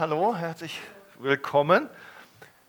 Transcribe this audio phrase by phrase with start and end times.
[0.00, 0.80] hallo, herzlich
[1.18, 1.86] willkommen.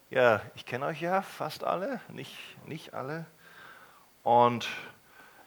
[0.10, 3.26] Ja, ich kenne euch ja fast alle, nicht, nicht alle.
[4.22, 4.68] Und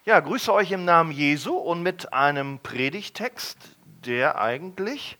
[0.06, 5.18] ja, grüße euch im Namen Jesu und mit einem Predigtext, der eigentlich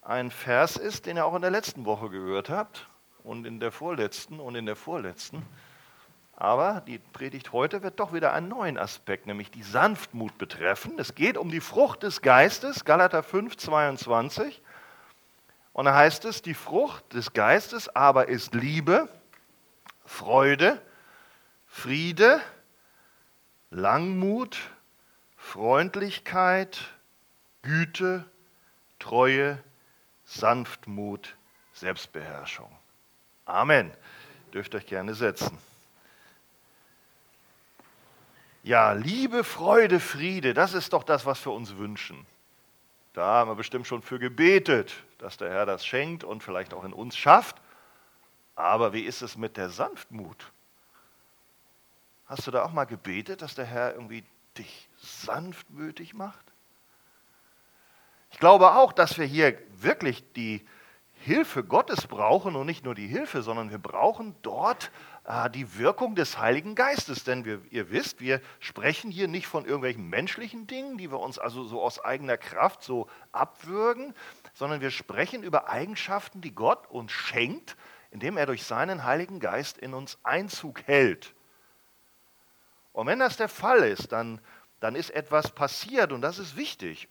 [0.00, 2.86] ein Vers ist, den ihr auch in der letzten Woche gehört habt
[3.24, 5.44] und in der vorletzten und in der vorletzten.
[6.36, 10.92] Aber die Predigt heute wird doch wieder einen neuen Aspekt, nämlich die Sanftmut betreffen.
[10.98, 14.62] Es geht um die Frucht des Geistes, Galater 5, 22.
[15.80, 19.08] Und da heißt es, die Frucht des Geistes aber ist Liebe,
[20.04, 20.78] Freude,
[21.66, 22.42] Friede,
[23.70, 24.58] Langmut,
[25.38, 26.82] Freundlichkeit,
[27.62, 28.26] Güte,
[28.98, 29.56] Treue,
[30.26, 31.34] Sanftmut,
[31.72, 32.70] Selbstbeherrschung.
[33.46, 33.90] Amen.
[34.52, 35.56] Dürft euch gerne setzen.
[38.62, 42.26] Ja, Liebe, Freude, Friede, das ist doch das, was wir uns wünschen.
[43.14, 46.84] Da haben wir bestimmt schon für gebetet, dass der Herr das schenkt und vielleicht auch
[46.84, 47.60] in uns schafft.
[48.54, 50.52] Aber wie ist es mit der Sanftmut?
[52.26, 54.24] Hast du da auch mal gebetet, dass der Herr irgendwie
[54.56, 56.44] dich sanftmütig macht?
[58.30, 60.64] Ich glaube auch, dass wir hier wirklich die
[61.14, 64.90] Hilfe Gottes brauchen und nicht nur die Hilfe, sondern wir brauchen dort
[65.52, 67.24] die Wirkung des Heiligen Geistes.
[67.24, 71.38] Denn wir, ihr wisst, wir sprechen hier nicht von irgendwelchen menschlichen Dingen, die wir uns
[71.38, 74.14] also so aus eigener Kraft so abwürgen,
[74.54, 77.76] sondern wir sprechen über Eigenschaften, die Gott uns schenkt,
[78.10, 81.34] indem er durch seinen Heiligen Geist in uns Einzug hält.
[82.92, 84.40] Und wenn das der Fall ist, dann,
[84.80, 87.08] dann ist etwas passiert und das ist wichtig.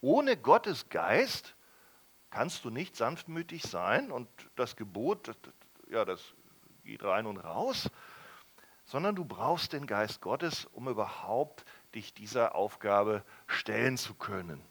[0.00, 1.54] Ohne Gottes Geist
[2.30, 5.30] kannst du nicht sanftmütig sein und das Gebot,
[5.88, 6.34] ja, das
[6.82, 7.90] geht rein und raus,
[8.84, 14.62] sondern du brauchst den Geist Gottes, um überhaupt dich dieser Aufgabe stellen zu können.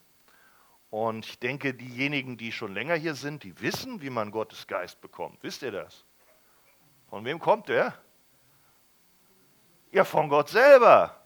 [0.90, 5.00] Und ich denke, diejenigen, die schon länger hier sind, die wissen, wie man Gottes Geist
[5.00, 5.42] bekommt.
[5.42, 6.06] Wisst ihr das?
[7.10, 7.94] Von wem kommt der?
[9.92, 11.18] Ja, von Gott selber.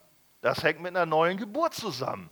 [0.42, 2.30] Das hängt mit einer neuen Geburt zusammen.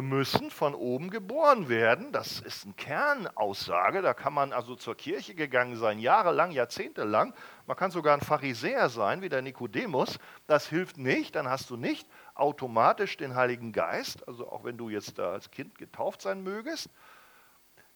[0.00, 2.12] Müssen von oben geboren werden.
[2.12, 4.00] Das ist eine Kernaussage.
[4.00, 7.34] Da kann man also zur Kirche gegangen sein, jahrelang, jahrzehntelang.
[7.66, 10.18] Man kann sogar ein Pharisäer sein, wie der Nikodemus.
[10.46, 11.36] Das hilft nicht.
[11.36, 14.26] Dann hast du nicht automatisch den Heiligen Geist.
[14.26, 16.88] Also auch wenn du jetzt da als Kind getauft sein mögest.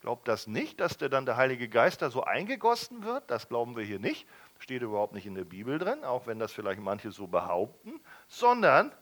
[0.02, 3.30] Glaubt das nicht, dass der dann der Heilige Geist da so eingegossen wird?
[3.30, 4.28] Das glauben wir hier nicht.
[4.58, 8.00] Steht überhaupt nicht in der Bibel drin, auch wenn das vielleicht manche so behaupten.
[8.28, 8.92] Sondern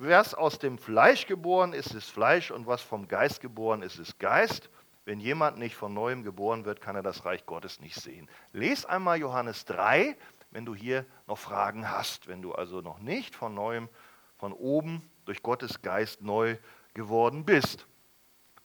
[0.00, 4.18] was aus dem Fleisch geboren ist, ist Fleisch und was vom Geist geboren ist, ist
[4.18, 4.70] Geist.
[5.04, 8.28] Wenn jemand nicht von neuem geboren wird, kann er das Reich Gottes nicht sehen.
[8.52, 10.16] Les einmal Johannes 3,
[10.50, 13.90] wenn du hier noch Fragen hast, wenn du also noch nicht von neuem,
[14.38, 16.56] von oben durch Gottes Geist neu
[16.94, 17.86] geworden bist.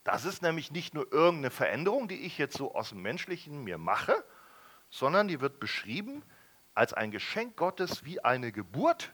[0.06, 3.78] Das ist nämlich nicht nur irgendeine Veränderung, die ich jetzt so aus dem Menschlichen mir
[3.78, 4.24] mache,
[4.90, 6.24] sondern die wird beschrieben
[6.76, 9.14] als ein Geschenk Gottes wie eine Geburt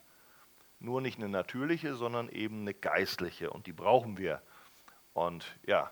[0.82, 4.42] nur nicht eine natürliche, sondern eben eine geistliche und die brauchen wir.
[5.14, 5.92] Und ja,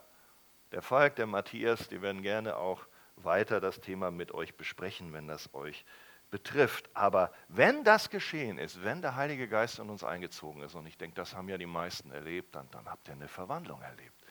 [0.72, 2.86] der Falk, der Matthias, die werden gerne auch
[3.16, 5.86] weiter das Thema mit euch besprechen, wenn das euch
[6.32, 6.90] betrifft.
[6.94, 10.98] Aber wenn das geschehen ist, wenn der Heilige Geist in uns eingezogen ist, und ich
[10.98, 14.24] denke, das haben ja die meisten erlebt, dann, dann habt ihr eine Verwandlung erlebt.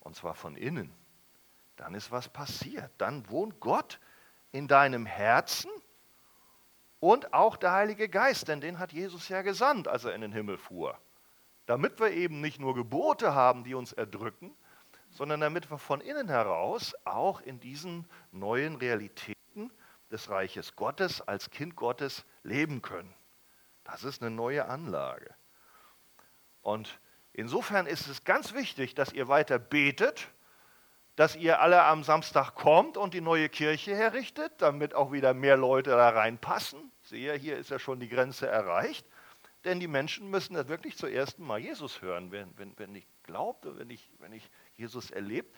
[0.00, 0.92] Und zwar von innen.
[1.76, 2.90] Dann ist was passiert.
[2.98, 4.00] Dann wohnt Gott
[4.52, 5.70] in deinem Herzen
[7.00, 10.32] und auch der Heilige Geist, denn den hat Jesus ja gesandt, als er in den
[10.32, 10.98] Himmel fuhr.
[11.66, 14.54] Damit wir eben nicht nur Gebote haben, die uns erdrücken,
[15.10, 19.72] sondern damit wir von innen heraus auch in diesen neuen Realitäten
[20.10, 23.12] des Reiches Gottes als Kind Gottes leben können.
[23.84, 25.34] Das ist eine neue Anlage.
[26.62, 27.00] Und
[27.32, 30.28] insofern ist es ganz wichtig, dass ihr weiter betet,
[31.16, 35.56] dass ihr alle am Samstag kommt und die neue Kirche herrichtet, damit auch wieder mehr
[35.56, 36.90] Leute da reinpassen.
[37.02, 39.06] Sehe, hier ist ja schon die Grenze erreicht.
[39.64, 42.32] Denn die Menschen müssen das wirklich zuerst mal Jesus hören.
[42.32, 45.54] Wenn, wenn, wenn ich glaube, wenn ich, wenn ich Jesus erlebt,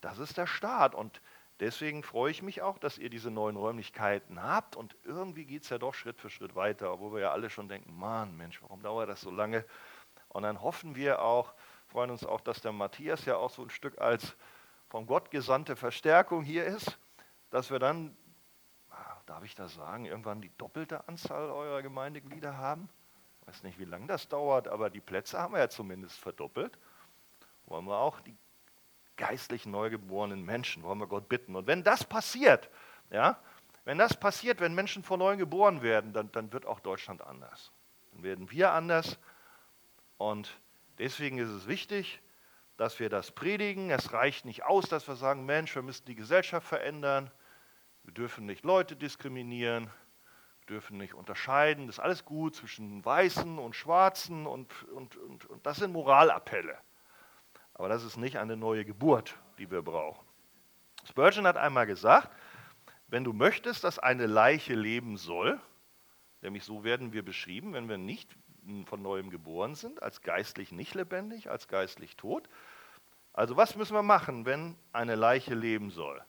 [0.00, 0.94] das ist der Start.
[0.94, 1.20] Und
[1.58, 4.76] deswegen freue ich mich auch, dass ihr diese neuen Räumlichkeiten habt.
[4.76, 7.68] Und irgendwie geht es ja doch Schritt für Schritt weiter, obwohl wir ja alle schon
[7.68, 9.64] denken, Mann, Mensch, warum dauert das so lange?
[10.28, 11.54] Und dann hoffen wir auch,
[11.88, 14.36] freuen uns auch, dass der Matthias ja auch so ein Stück als
[14.94, 17.00] von Gott gesandte Verstärkung hier ist,
[17.50, 18.16] dass wir dann,
[18.92, 22.88] ah, darf ich das sagen, irgendwann die doppelte Anzahl eurer Gemeindeglieder haben.
[23.40, 26.78] Ich weiß nicht, wie lange das dauert, aber die Plätze haben wir ja zumindest verdoppelt.
[27.66, 28.36] Wollen wir auch die
[29.16, 31.56] geistlich neugeborenen Menschen, wollen wir Gott bitten.
[31.56, 32.70] Und wenn das passiert,
[33.10, 33.40] ja,
[33.84, 37.72] wenn das passiert, wenn Menschen von neuem geboren werden, dann, dann wird auch Deutschland anders.
[38.12, 39.18] Dann werden wir anders.
[40.18, 40.56] Und
[40.98, 42.20] deswegen ist es wichtig,
[42.76, 43.90] dass wir das predigen.
[43.90, 47.30] Es reicht nicht aus, dass wir sagen, Mensch, wir müssen die Gesellschaft verändern.
[48.02, 49.84] Wir dürfen nicht Leute diskriminieren,
[50.60, 51.86] wir dürfen nicht unterscheiden.
[51.86, 56.78] Das ist alles gut zwischen Weißen und Schwarzen und, und, und, und das sind Moralappelle.
[57.72, 60.24] Aber das ist nicht eine neue Geburt, die wir brauchen.
[61.04, 62.30] Spurgeon hat einmal gesagt,
[63.08, 65.60] wenn du möchtest, dass eine Leiche leben soll,
[66.40, 68.36] nämlich so werden wir beschrieben, wenn wir nicht
[68.86, 72.48] von neuem geboren sind, als geistlich nicht lebendig, als geistlich tot.
[73.32, 76.24] Also was müssen wir machen, wenn eine Leiche leben soll?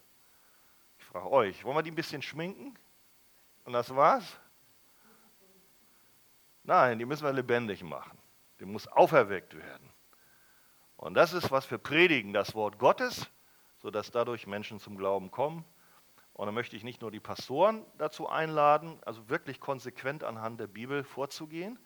[0.99, 2.77] Ich frage euch, wollen wir die ein bisschen schminken?
[3.63, 4.39] Und das war's?
[6.63, 8.17] Nein, die müssen wir lebendig machen.
[8.59, 9.89] Die muss auferweckt werden.
[10.97, 13.29] Und das ist, was wir predigen, das Wort Gottes,
[13.77, 15.63] sodass dadurch Menschen zum Glauben kommen.
[16.33, 20.67] Und dann möchte ich nicht nur die Pastoren dazu einladen, also wirklich konsequent anhand der
[20.67, 21.77] Bibel vorzugehen,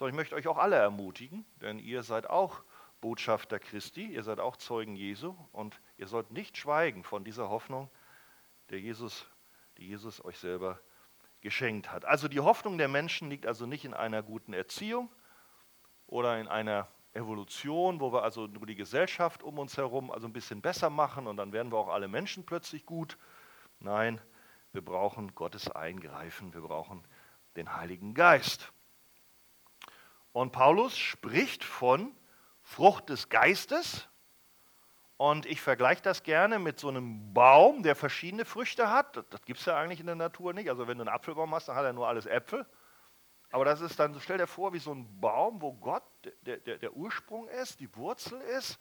[0.00, 2.62] sondern ich möchte euch auch alle ermutigen, denn ihr seid auch
[3.02, 7.90] Botschafter Christi, ihr seid auch Zeugen Jesu und ihr sollt nicht schweigen von dieser Hoffnung,
[8.70, 9.26] der Jesus,
[9.76, 10.80] die Jesus euch selber
[11.42, 12.06] geschenkt hat.
[12.06, 15.10] Also die Hoffnung der Menschen liegt also nicht in einer guten Erziehung
[16.06, 20.32] oder in einer Evolution, wo wir also nur die Gesellschaft um uns herum also ein
[20.32, 23.18] bisschen besser machen und dann werden wir auch alle Menschen plötzlich gut.
[23.80, 24.18] Nein,
[24.72, 27.04] wir brauchen Gottes Eingreifen, wir brauchen
[27.54, 28.72] den Heiligen Geist.
[30.32, 32.14] Und Paulus spricht von
[32.62, 34.08] Frucht des Geistes.
[35.16, 39.16] Und ich vergleiche das gerne mit so einem Baum, der verschiedene Früchte hat.
[39.16, 40.70] Das, das gibt es ja eigentlich in der Natur nicht.
[40.70, 42.64] Also wenn du einen Apfelbaum hast, dann hat er nur alles Äpfel.
[43.50, 46.04] Aber das ist dann, stell dir vor, wie so ein Baum, wo Gott
[46.42, 48.78] der, der, der Ursprung ist, die Wurzel ist.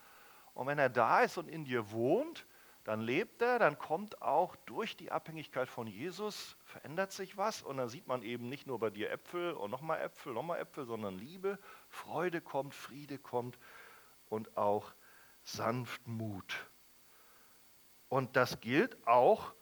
[0.54, 2.46] Und wenn er da ist und in dir wohnt,
[2.84, 7.78] dann lebt er, dann kommt auch durch die Abhängigkeit von Jesus, verändert sich was und
[7.78, 11.18] dann sieht man eben nicht nur bei dir Äpfel und nochmal Äpfel, nochmal Äpfel, sondern
[11.18, 11.60] Liebe,
[11.90, 13.60] Freude kommt, Friede kommt
[14.30, 14.94] und auch
[15.44, 16.70] Sanftmut.
[18.08, 19.54] Und das gilt auch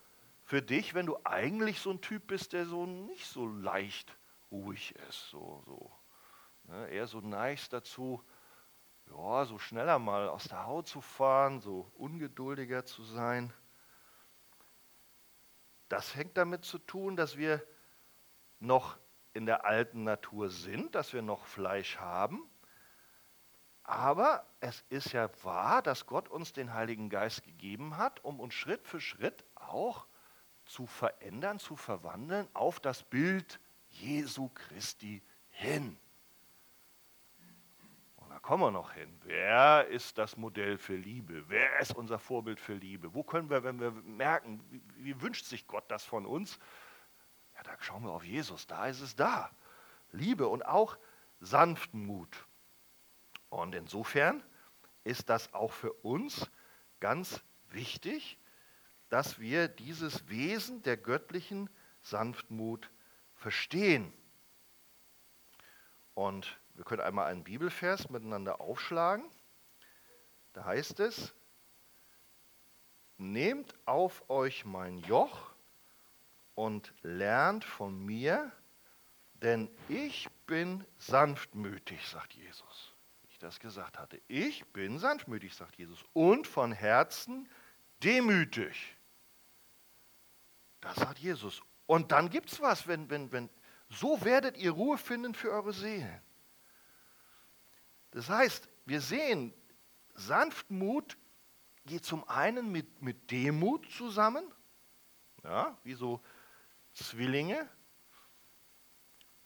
[0.44, 4.16] für dich, wenn du eigentlich so ein Typ bist, der so nicht so leicht
[4.50, 5.92] ruhig ist, so, so.
[6.64, 8.22] Ne, eher so neigst dazu,
[9.10, 13.52] ja, so schneller mal aus der Haut zu fahren, so ungeduldiger zu sein.
[15.88, 17.62] Das hängt damit zu tun, dass wir
[18.60, 18.98] noch
[19.32, 22.48] in der alten Natur sind, dass wir noch Fleisch haben.
[23.84, 28.52] Aber es ist ja wahr, dass Gott uns den Heiligen Geist gegeben hat, um uns
[28.52, 30.06] Schritt für Schritt auch
[30.66, 35.98] zu verändern, zu verwandeln auf das Bild Jesu Christi hin
[38.48, 39.14] kommen wir noch hin.
[39.24, 41.44] Wer ist das Modell für Liebe?
[41.50, 43.12] Wer ist unser Vorbild für Liebe?
[43.12, 46.58] Wo können wir, wenn wir merken, wie, wie wünscht sich Gott das von uns?
[47.54, 49.50] Ja, da schauen wir auf Jesus, da ist es da.
[50.12, 50.96] Liebe und auch
[51.40, 52.46] Sanftmut.
[53.50, 54.42] Und insofern
[55.04, 56.50] ist das auch für uns
[57.00, 58.38] ganz wichtig,
[59.10, 61.68] dass wir dieses Wesen der göttlichen
[62.00, 62.90] Sanftmut
[63.34, 64.10] verstehen.
[66.14, 69.28] Und wir können einmal einen Bibelvers miteinander aufschlagen.
[70.52, 71.34] Da heißt es,
[73.16, 75.50] nehmt auf euch mein Joch
[76.54, 78.52] und lernt von mir,
[79.34, 82.94] denn ich bin sanftmütig, sagt Jesus.
[83.22, 84.22] Wie ich das gesagt hatte.
[84.28, 86.04] Ich bin sanftmütig, sagt Jesus.
[86.12, 87.48] Und von Herzen
[88.04, 88.96] demütig.
[90.80, 91.60] Das sagt Jesus.
[91.86, 93.50] Und dann gibt es was, wenn, wenn, wenn,
[93.88, 96.22] so werdet ihr Ruhe finden für eure Seelen.
[98.18, 99.54] Das heißt, wir sehen,
[100.14, 101.16] Sanftmut
[101.86, 104.42] geht zum einen mit, mit Demut zusammen,
[105.44, 106.20] ja, wie so
[106.94, 107.68] Zwillinge.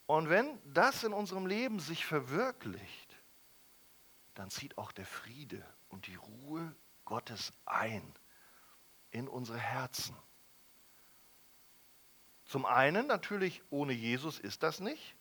[0.07, 3.15] Und wenn das in unserem Leben sich verwirklicht,
[4.33, 6.75] dann zieht auch der Friede und die Ruhe
[7.05, 8.15] Gottes ein
[9.11, 10.17] in unsere Herzen.
[12.47, 15.15] Zum einen natürlich, ohne Jesus ist das nicht.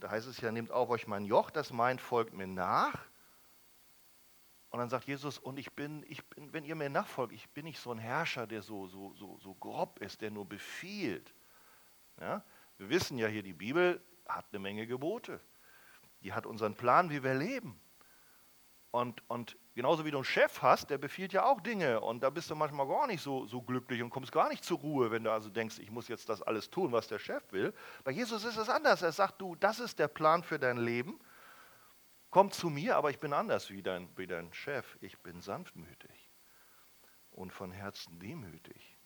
[0.00, 3.06] Da heißt es ja, nehmt auf euch mein Joch, das meint, folgt mir nach.
[4.70, 7.64] Und dann sagt Jesus, und ich bin, ich bin, wenn ihr mir nachfolgt, ich bin
[7.64, 11.34] nicht so ein Herrscher, der so, so, so, so grob ist, der nur befiehlt.
[12.20, 12.44] Ja?
[12.78, 15.40] Wir wissen ja hier, die Bibel hat eine Menge Gebote.
[16.22, 17.80] Die hat unseren Plan, wie wir leben.
[18.92, 22.00] Und, und genauso wie du einen Chef hast, der befiehlt ja auch Dinge.
[22.00, 24.78] Und da bist du manchmal gar nicht so, so glücklich und kommst gar nicht zur
[24.78, 27.72] Ruhe, wenn du also denkst, ich muss jetzt das alles tun, was der Chef will.
[28.02, 29.02] Bei Jesus ist es anders.
[29.02, 31.20] Er sagt, du, das ist der Plan für dein Leben.
[32.30, 34.98] Komm zu mir, aber ich bin anders wie dein, wie dein Chef.
[35.00, 36.30] Ich bin sanftmütig
[37.30, 38.96] und von Herzen demütig.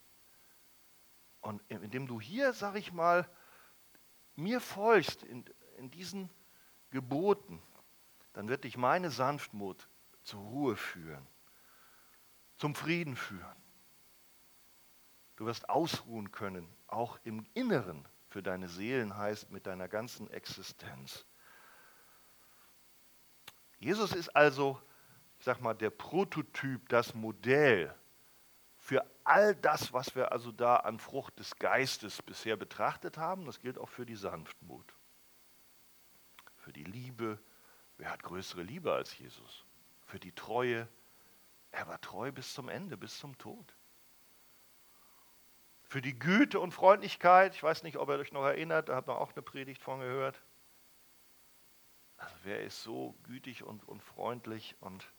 [1.41, 3.29] Und indem du hier, sag ich mal,
[4.35, 5.45] mir folgst in,
[5.77, 6.31] in diesen
[6.91, 7.63] Geboten,
[8.35, 9.89] dann wird dich meine Sanftmut
[10.23, 11.27] zur Ruhe führen,
[12.59, 13.57] zum Frieden führen.
[15.37, 21.25] Du wirst ausruhen können, auch im Inneren für deine Seelen heißt mit deiner ganzen Existenz.
[23.79, 24.81] Jesus ist also,
[25.39, 27.95] ich sag mal, der Prototyp, das Modell
[28.77, 33.47] für all das, was wir also da an Frucht des Geistes bisher betrachtet haben.
[33.47, 34.95] Das gilt auch für die Sanftmut,
[36.57, 37.39] für die Liebe.
[38.05, 39.65] Wer hat größere Liebe als Jesus?
[40.05, 40.87] Für die Treue.
[41.71, 43.75] Er war treu bis zum Ende, bis zum Tod.
[45.85, 47.55] Für die Güte und Freundlichkeit.
[47.55, 50.01] Ich weiß nicht, ob ihr euch noch erinnert, da hat man auch eine Predigt von
[50.01, 50.39] gehört.
[52.19, 55.11] Also wer ist so gütig und, und freundlich und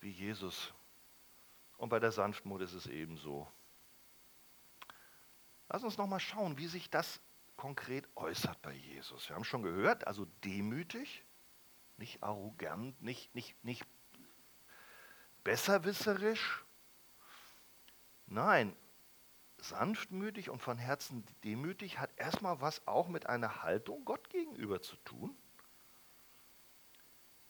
[0.00, 0.72] wie Jesus?
[1.76, 3.46] Und bei der Sanftmut ist es ebenso.
[5.68, 7.20] Lass uns noch mal schauen, wie sich das
[7.56, 9.28] konkret äußert bei Jesus.
[9.28, 11.26] Wir haben schon gehört, also demütig,
[11.98, 13.86] nicht arrogant, nicht, nicht, nicht
[15.42, 16.64] besserwisserisch.
[18.26, 18.74] Nein,
[19.58, 24.96] sanftmütig und von Herzen demütig hat erstmal was auch mit einer Haltung Gott gegenüber zu
[24.96, 25.36] tun.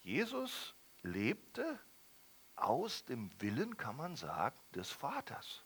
[0.03, 1.79] Jesus lebte
[2.57, 5.65] aus dem Willen, kann man sagen, des Vaters.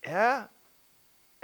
[0.00, 0.50] Er,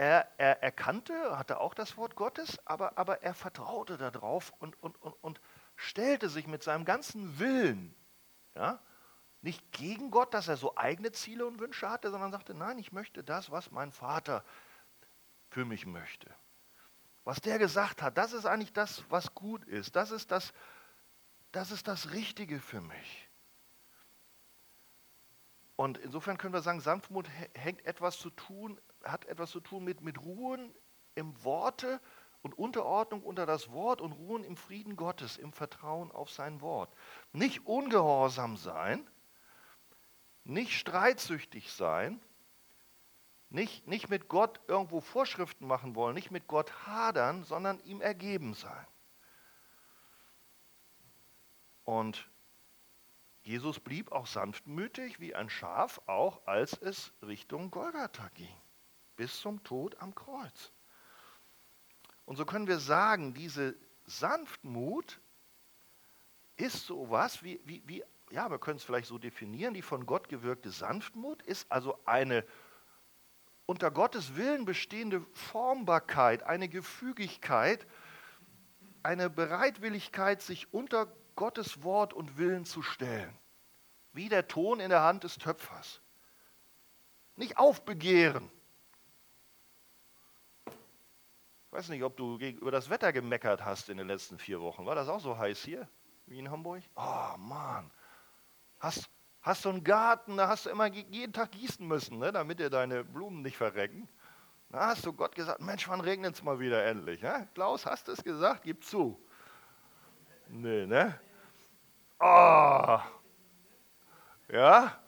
[0.03, 5.01] er, er erkannte, hatte auch das Wort Gottes, aber, aber er vertraute darauf und, und,
[5.01, 5.41] und, und
[5.77, 7.95] stellte sich mit seinem ganzen Willen,
[8.57, 8.81] ja,
[9.43, 12.91] nicht gegen Gott, dass er so eigene Ziele und Wünsche hatte, sondern sagte, nein, ich
[12.91, 14.45] möchte das, was mein Vater
[15.51, 16.29] für mich möchte.
[17.23, 19.95] Was der gesagt hat, das ist eigentlich das, was gut ist.
[19.95, 20.53] Das ist das,
[21.53, 23.31] das ist das Richtige für mich.
[25.77, 30.01] Und insofern können wir sagen, Sanftmut hängt etwas zu tun, hat etwas zu tun mit,
[30.01, 30.75] mit Ruhen
[31.15, 32.01] im Worte
[32.43, 36.95] und Unterordnung unter das Wort und Ruhen im Frieden Gottes, im Vertrauen auf sein Wort.
[37.33, 39.09] Nicht ungehorsam sein,
[40.45, 42.21] nicht streitsüchtig sein,
[43.49, 48.55] nicht, nicht mit Gott irgendwo Vorschriften machen wollen, nicht mit Gott hadern, sondern ihm ergeben
[48.55, 48.87] sein.
[51.85, 52.29] Und
[53.43, 58.57] Jesus blieb auch sanftmütig wie ein Schaf, auch als es Richtung Golgatha ging,
[59.23, 60.73] bis zum Tod am Kreuz.
[62.25, 65.21] Und so können wir sagen, diese Sanftmut
[66.57, 68.03] ist so was wie, wie, wie
[68.33, 72.45] ja, wir können es vielleicht so definieren, die von Gott gewirkte Sanftmut ist also eine
[73.65, 77.87] unter Gottes Willen bestehende Formbarkeit, eine Gefügigkeit,
[79.05, 83.39] eine Bereitwilligkeit, sich unter Gottes Wort und Willen zu stellen.
[84.13, 86.01] Wie der Ton in der Hand des Töpfers.
[87.37, 88.51] Nicht aufbegehren.
[91.73, 94.85] Ich weiß nicht, ob du über das Wetter gemeckert hast in den letzten vier Wochen.
[94.85, 95.89] War das auch so heiß hier
[96.27, 96.83] wie in Hamburg?
[96.97, 97.91] Oh Mann.
[98.79, 99.09] Hast,
[99.41, 102.69] hast du einen Garten, da hast du immer jeden Tag gießen müssen, ne, damit dir
[102.69, 104.07] deine Blumen nicht verrecken.
[104.69, 107.23] Da hast du Gott gesagt, Mensch, wann regnet es mal wieder endlich?
[107.23, 107.49] Ne?
[107.55, 108.65] Klaus, hast du es gesagt?
[108.65, 109.19] Gib zu.
[110.49, 111.19] Nee, ne?
[112.21, 112.99] Oh.
[114.51, 115.02] Ja?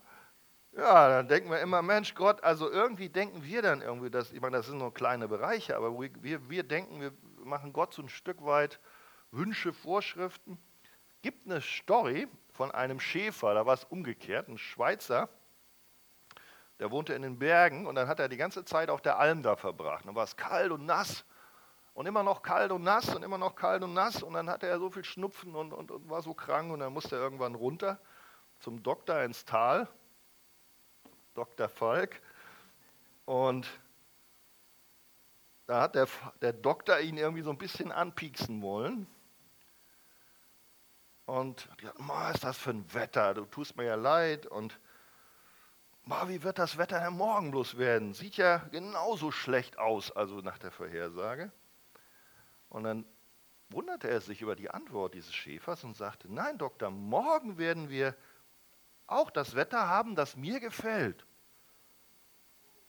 [0.76, 4.40] Ja, dann denken wir immer, Mensch, Gott, also irgendwie denken wir dann irgendwie, dass, ich
[4.40, 7.12] meine, das sind nur kleine Bereiche, aber wir, wir denken, wir
[7.45, 8.81] machen Gott so ein Stück weit
[9.31, 10.59] Wünsche, Vorschriften.
[11.23, 15.28] Gibt eine Story von einem Schäfer, da war es umgekehrt, ein Schweizer,
[16.81, 19.45] der wohnte in den Bergen und dann hat er die ganze Zeit auf der Alm
[19.45, 20.07] da verbracht.
[20.07, 21.25] Dann war es kalt und nass
[21.93, 24.25] und immer noch kalt und nass und immer noch kalt und nass.
[24.25, 26.93] Und dann hatte er so viel Schnupfen und, und, und war so krank und dann
[26.93, 28.00] musste er irgendwann runter
[28.59, 29.88] zum Doktor ins Tal,
[31.35, 31.69] Dr.
[31.69, 32.21] Falk.
[33.25, 33.69] Und
[35.67, 36.09] da hat der,
[36.41, 39.07] der Doktor ihn irgendwie so ein bisschen anpieksen wollen.
[41.26, 41.69] Und
[42.09, 43.35] hat, ist das für ein Wetter?
[43.35, 44.47] Du tust mir ja leid.
[44.47, 44.79] Und
[46.26, 48.12] wie wird das Wetter denn morgen bloß werden?
[48.12, 51.50] Sieht ja genauso schlecht aus, also nach der Vorhersage.
[52.69, 53.07] Und dann
[53.71, 58.14] wunderte er sich über die Antwort dieses Schäfers und sagte, nein, Doktor, morgen werden wir
[59.07, 61.27] auch das Wetter haben, das mir gefällt.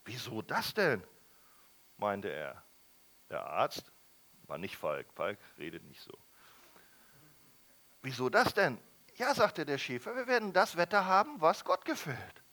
[0.06, 1.04] Wieso das denn?
[1.98, 2.64] meinte er.
[3.30, 3.92] Der Arzt
[4.44, 5.08] war nicht Falk.
[5.14, 6.14] Falk redet nicht so.
[8.02, 8.78] Wieso das denn?
[9.16, 12.44] Ja, sagte der Schäfer, wir werden das Wetter haben, was Gott gefällt.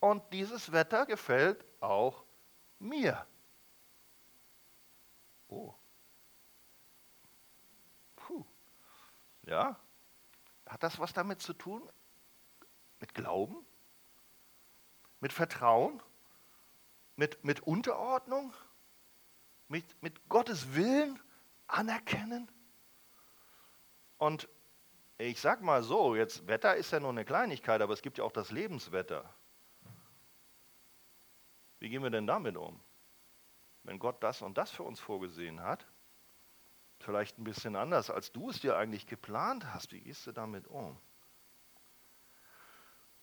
[0.00, 2.24] Und dieses Wetter gefällt auch
[2.78, 3.26] mir.
[5.48, 5.74] Oh.
[9.46, 9.78] Ja?
[10.66, 11.88] Hat das was damit zu tun?
[13.04, 13.66] Mit Glauben?
[15.20, 16.02] Mit Vertrauen?
[17.16, 18.54] Mit, mit Unterordnung?
[19.68, 21.20] Mit, mit Gottes Willen
[21.66, 22.50] anerkennen?
[24.16, 24.48] Und
[25.18, 28.24] Ich sag mal so, jetzt Wetter ist ja nur eine Kleinigkeit, aber es gibt ja
[28.24, 29.34] auch das Lebenswetter.
[31.80, 32.80] Wie gehen wir denn damit um?
[33.82, 35.86] Wenn Gott das und das für uns vorgesehen hat,
[37.00, 40.66] vielleicht ein bisschen anders, als du es dir eigentlich geplant hast, wie gehst du damit
[40.68, 40.98] um?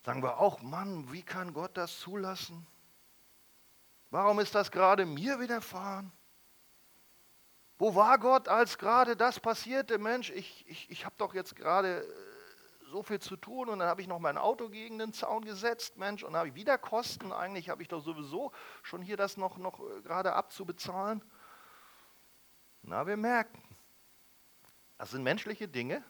[0.04, 2.66] Sagen wir auch, Mann, wie kann Gott das zulassen?
[4.10, 6.12] Warum ist das gerade mir widerfahren?
[7.78, 9.98] Wo war Gott, als gerade das passierte?
[9.98, 13.88] Mensch, ich, ich, ich habe doch jetzt gerade äh, so viel zu tun und dann
[13.88, 17.32] habe ich noch mein Auto gegen den Zaun gesetzt, Mensch, und habe ich wieder Kosten.
[17.32, 18.52] Eigentlich habe ich doch sowieso
[18.84, 21.24] schon hier das noch, noch äh, gerade abzubezahlen.
[22.84, 23.64] Na, wir merken,
[24.98, 26.04] das sind menschliche Dinge,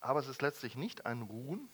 [0.00, 1.68] aber es ist letztlich nicht ein Ruhen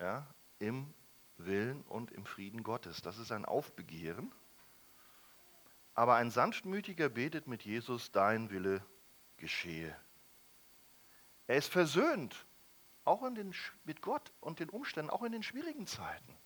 [0.00, 0.26] ja,
[0.58, 0.92] im
[1.36, 3.02] Willen und im Frieden Gottes.
[3.02, 4.32] Das ist ein Aufbegehren.
[5.94, 8.84] Aber ein sanftmütiger betet mit Jesus, dein Wille
[9.36, 9.94] geschehe.
[11.46, 12.46] Er ist versöhnt,
[13.04, 13.54] auch in den,
[13.84, 16.36] mit Gott und den Umständen, auch in den schwierigen Zeiten.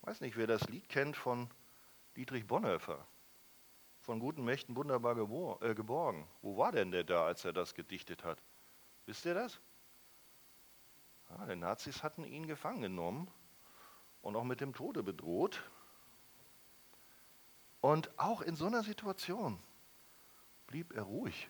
[0.00, 1.50] Ich weiß nicht, wer das Lied kennt von
[2.16, 3.06] Dietrich Bonhoeffer.
[4.00, 5.16] Von guten Mächten wunderbar
[5.62, 6.26] äh, geborgen.
[6.40, 8.42] Wo war denn der da, als er das gedichtet hat?
[9.04, 9.60] Wisst ihr das?
[11.30, 13.30] Ja, die Nazis hatten ihn gefangen genommen
[14.20, 15.62] und auch mit dem Tode bedroht.
[17.80, 19.58] Und auch in so einer Situation
[20.66, 21.48] blieb er ruhig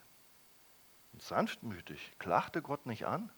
[1.13, 3.33] und sanftmütig, klachte Gott nicht an,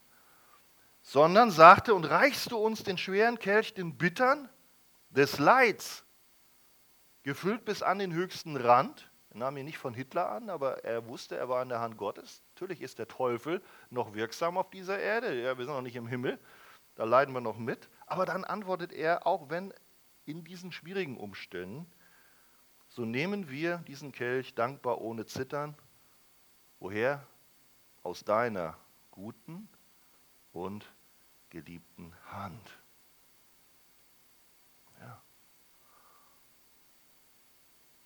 [1.00, 4.48] sondern sagte, und reichst du uns den schweren Kelch, den bittern
[5.10, 6.04] des Leids,
[7.22, 11.06] gefüllt bis an den höchsten Rand, er nahm ihn nicht von Hitler an, aber er
[11.06, 12.42] wusste, er war in der Hand Gottes.
[12.54, 15.40] Natürlich ist der Teufel noch wirksam auf dieser Erde.
[15.40, 16.38] Ja, wir sind noch nicht im Himmel.
[16.96, 17.88] Da leiden wir noch mit.
[18.06, 19.72] Aber dann antwortet er, auch wenn
[20.26, 21.90] in diesen schwierigen Umständen,
[22.88, 25.74] so nehmen wir diesen Kelch dankbar ohne Zittern.
[26.78, 27.26] Woher?
[28.02, 28.76] Aus deiner
[29.10, 29.66] guten
[30.52, 30.92] und
[31.48, 32.81] geliebten Hand.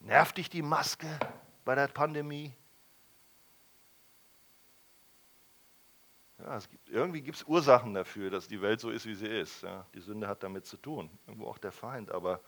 [0.06, 1.08] Nervt dich die Maske
[1.64, 2.54] bei der Pandemie?
[6.38, 9.62] Ja, gibt, irgendwie gibt es Ursachen dafür, dass die Welt so ist, wie sie ist.
[9.64, 12.12] Ja, die Sünde hat damit zu tun, irgendwo auch der Feind.
[12.12, 12.40] Aber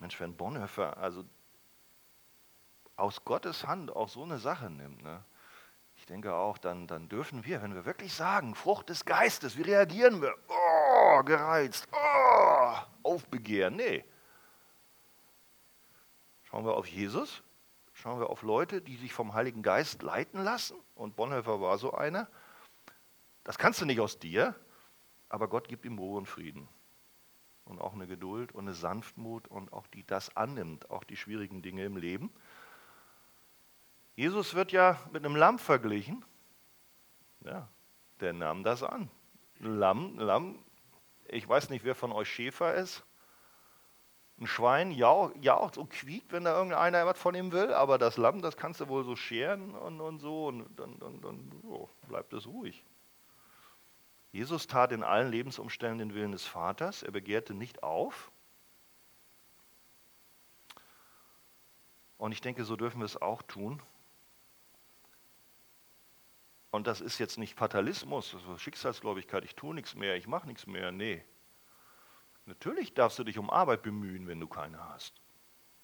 [0.00, 1.22] Mensch, wenn Bonhoeffer also
[2.96, 5.22] aus Gottes Hand auch so eine Sache nimmt, ne,
[5.96, 9.62] ich denke auch, dann, dann dürfen wir, wenn wir wirklich sagen, Frucht des Geistes, wie
[9.62, 10.34] reagieren wir?
[10.48, 13.76] Oh, gereizt, oh, aufbegehren.
[13.76, 14.06] Nee,
[16.48, 17.42] Schauen wir auf Jesus,
[17.92, 20.78] schauen wir auf Leute, die sich vom Heiligen Geist leiten lassen.
[20.94, 22.26] Und Bonhoeffer war so einer.
[23.44, 24.54] Das kannst du nicht aus dir,
[25.28, 26.66] aber Gott gibt ihm Ruhe und Frieden.
[27.66, 31.60] Und auch eine Geduld und eine Sanftmut und auch die das annimmt, auch die schwierigen
[31.60, 32.32] Dinge im Leben.
[34.16, 36.24] Jesus wird ja mit einem Lamm verglichen.
[37.44, 37.68] Ja,
[38.20, 39.10] der nahm das an.
[39.58, 40.64] Lamm, Lamm,
[41.26, 43.04] ich weiß nicht, wer von euch Schäfer ist.
[44.40, 48.40] Ein Schwein jaucht und quiekt, wenn da irgendeiner was von ihm will, aber das Lamm,
[48.40, 52.32] das kannst du wohl so scheren und, und so und dann, dann, dann oh, bleibt
[52.32, 52.84] es ruhig.
[54.30, 58.30] Jesus tat in allen Lebensumständen den Willen des Vaters, er begehrte nicht auf.
[62.18, 63.82] Und ich denke, so dürfen wir es auch tun.
[66.70, 70.66] Und das ist jetzt nicht Fatalismus, ist Schicksalsgläubigkeit, ich tue nichts mehr, ich mache nichts
[70.66, 70.92] mehr.
[70.92, 71.24] Nee,
[72.48, 75.20] Natürlich darfst du dich um Arbeit bemühen, wenn du keine hast.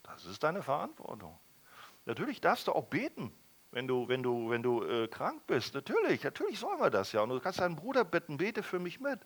[0.02, 1.38] Das ist deine Verantwortung.
[2.06, 3.32] Natürlich darfst du auch beten,
[3.70, 5.74] wenn du, wenn du, wenn du äh, krank bist.
[5.74, 7.20] Natürlich, natürlich sollen wir das ja.
[7.20, 9.20] Und du kannst deinen Bruder bitten, bete für mich mit.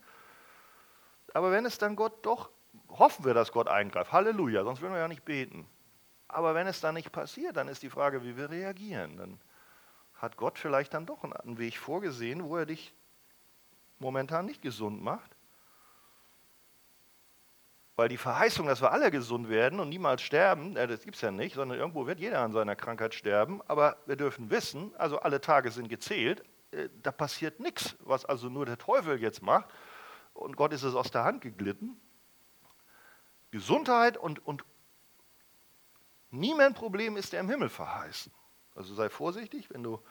[1.33, 2.49] Aber wenn es dann Gott doch,
[2.89, 4.11] hoffen wir, dass Gott eingreift.
[4.11, 5.65] Halleluja, sonst würden wir ja nicht beten.
[6.27, 9.15] Aber wenn es dann nicht passiert, dann ist die Frage, wie wir reagieren.
[9.15, 9.39] Dann
[10.15, 12.93] hat Gott vielleicht dann doch einen Weg vorgesehen, wo er dich
[13.97, 15.38] momentan nicht gesund macht.
[17.99, 21.21] Weil die Verheißung, dass wir alle gesund werden und niemals sterben, äh, das gibt es
[21.21, 23.61] ja nicht, sondern irgendwo wird jeder an seiner Krankheit sterben.
[23.67, 28.47] Aber wir dürfen wissen, also alle Tage sind gezählt, äh, da passiert nichts, was also
[28.47, 29.65] nur der Teufel jetzt macht.
[30.33, 31.99] Und Gott ist es aus der Hand geglitten.
[33.51, 34.63] Gesundheit und, und
[36.31, 38.31] nie Problem ist, der im Himmel verheißen.
[38.75, 40.01] Also sei vorsichtig, wenn du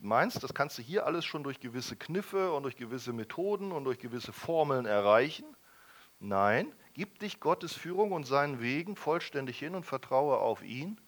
[0.00, 3.84] meinst, das kannst du hier alles schon durch gewisse Kniffe und durch gewisse Methoden und
[3.84, 5.44] durch gewisse Formeln erreichen.
[6.20, 11.00] Nein, Gib dich Gottes Führung und seinen Wegen vollständig hin und vertraue auf ihn.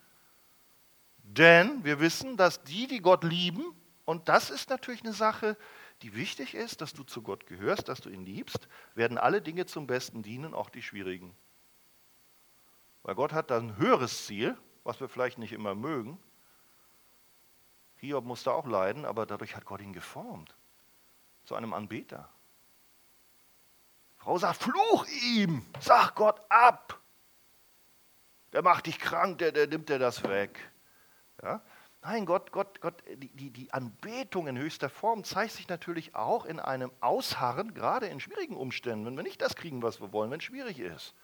[1.24, 3.74] Denn wir wissen, dass die, die Gott lieben,
[4.04, 5.56] und das ist natürlich eine Sache,
[6.02, 9.66] die wichtig ist, dass du zu Gott gehörst, dass du ihn liebst, werden alle Dinge
[9.66, 11.36] zum Besten dienen, auch die schwierigen.
[13.02, 16.22] Weil Gott hat da ein höheres Ziel, was wir vielleicht nicht immer mögen.
[17.96, 20.54] Hiob musste auch leiden, aber dadurch hat Gott ihn geformt.
[21.42, 22.28] Zu einem Anbeter.
[24.20, 27.00] Frau sagt, fluch ihm, sag Gott ab.
[28.52, 30.58] Der macht dich krank, der, der nimmt dir das weg.
[31.42, 31.62] Ja?
[32.02, 36.60] Nein, Gott, Gott, Gott, die, die Anbetung in höchster Form zeigt sich natürlich auch in
[36.60, 40.38] einem Ausharren, gerade in schwierigen Umständen, wenn wir nicht das kriegen, was wir wollen, wenn
[40.38, 41.14] es schwierig ist.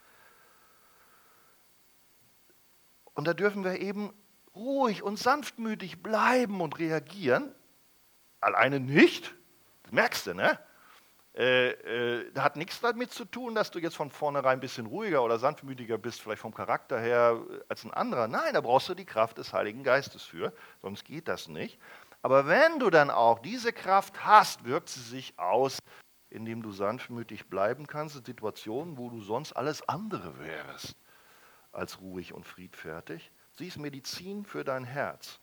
[3.13, 4.13] Und da dürfen wir eben
[4.55, 7.55] ruhig und sanftmütig bleiben und reagieren.
[8.41, 9.35] Alleine nicht,
[9.83, 10.59] das merkst du, ne?
[11.37, 15.23] Äh, äh, hat nichts damit zu tun, dass du jetzt von vornherein ein bisschen ruhiger
[15.23, 18.27] oder sanftmütiger bist, vielleicht vom Charakter her äh, als ein anderer.
[18.27, 21.79] Nein, da brauchst du die Kraft des Heiligen Geistes für, sonst geht das nicht.
[22.23, 25.79] Aber wenn du dann auch diese Kraft hast, wirkt sie sich aus,
[26.31, 30.97] indem du sanftmütig bleiben kannst in Situationen, wo du sonst alles andere wärst
[31.71, 33.31] als ruhig und friedfertig.
[33.53, 35.39] Sie ist Medizin für dein Herz.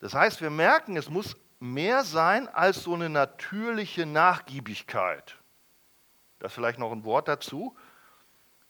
[0.00, 5.38] Das heißt, wir merken, es muss mehr sein als so eine natürliche Nachgiebigkeit.
[6.40, 7.76] Das vielleicht noch ein Wort dazu.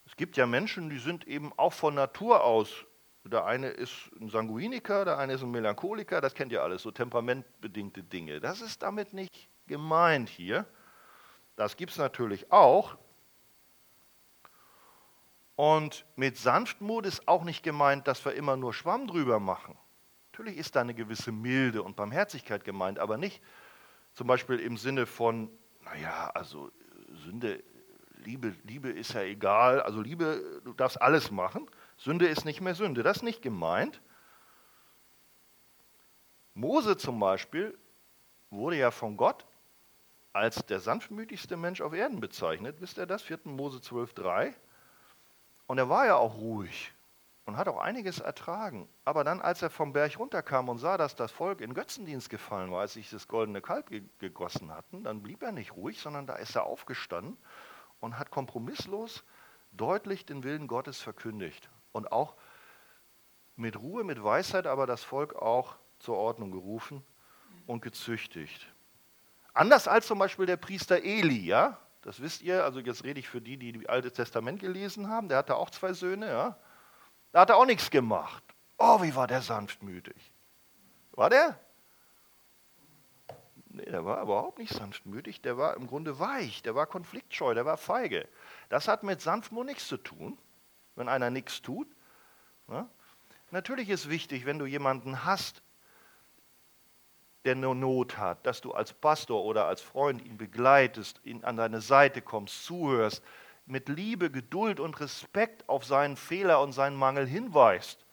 [0.04, 2.84] Es gibt ja Menschen, die sind eben auch von Natur aus.
[3.24, 6.90] Der eine ist ein Sanguiniker, der eine ist ein Melancholiker, das kennt ihr alles, so
[6.90, 8.40] temperamentbedingte Dinge.
[8.40, 10.66] Das ist damit nicht gemeint hier.
[11.56, 12.98] Das gibt es natürlich auch.
[15.56, 19.78] Und mit Sanftmut ist auch nicht gemeint, dass wir immer nur Schwamm drüber machen.
[20.42, 23.40] Natürlich ist da eine gewisse Milde und Barmherzigkeit gemeint, aber nicht
[24.12, 25.48] zum Beispiel im Sinne von,
[25.84, 26.72] naja, also
[27.24, 27.62] Sünde,
[28.24, 31.70] Liebe, Liebe ist ja egal, also Liebe, du darfst alles machen.
[31.96, 34.00] Sünde ist nicht mehr Sünde, das ist nicht gemeint.
[36.54, 37.78] Mose zum Beispiel
[38.50, 39.46] wurde ja von Gott
[40.32, 42.80] als der sanftmütigste Mensch auf Erden bezeichnet.
[42.80, 43.22] Wisst ihr das?
[43.22, 43.38] 4.
[43.44, 44.52] Mose 12,3.
[45.68, 46.92] Und er war ja auch ruhig
[47.44, 48.88] und hat auch einiges ertragen.
[49.04, 52.70] Aber dann, als er vom Berg runterkam und sah, dass das Volk in Götzendienst gefallen
[52.70, 56.26] war, als sich das goldene Kalb ge gegossen hatten, dann blieb er nicht ruhig, sondern
[56.26, 57.36] da ist er aufgestanden
[58.00, 59.24] und hat kompromisslos
[59.72, 61.68] deutlich den Willen Gottes verkündigt.
[61.92, 62.36] Und auch
[63.56, 67.04] mit Ruhe, mit Weisheit, aber das Volk auch zur Ordnung gerufen
[67.66, 68.66] und gezüchtigt.
[69.54, 73.28] Anders als zum Beispiel der Priester Eli, ja, das wisst ihr, also jetzt rede ich
[73.28, 76.56] für die, die das Alte Testament gelesen haben, der hatte auch zwei Söhne, ja,
[77.32, 78.42] da hat er auch nichts gemacht.
[78.78, 80.32] Oh, wie war der sanftmütig.
[81.12, 81.58] War der?
[83.66, 87.64] Nee, der war überhaupt nicht sanftmütig, der war im Grunde weich, der war konfliktscheu, der
[87.64, 88.28] war feige.
[88.68, 90.36] Das hat mit Sanftmut nichts zu tun,
[90.94, 91.88] wenn einer nichts tut.
[92.68, 92.88] Ja?
[93.50, 95.62] Natürlich ist wichtig, wenn du jemanden hast,
[97.44, 101.56] der eine Not hat, dass du als Pastor oder als Freund ihn begleitest, ihn an
[101.56, 103.22] deine Seite kommst, zuhörst,
[103.66, 108.04] mit Liebe, Geduld und Respekt auf seinen Fehler und seinen Mangel hinweist.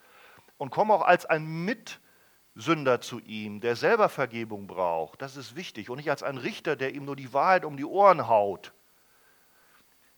[0.57, 5.21] Und komm auch als ein Mitsünder zu ihm, der selber Vergebung braucht.
[5.21, 5.89] Das ist wichtig.
[5.89, 8.73] Und nicht als ein Richter, der ihm nur die Wahrheit um die Ohren haut.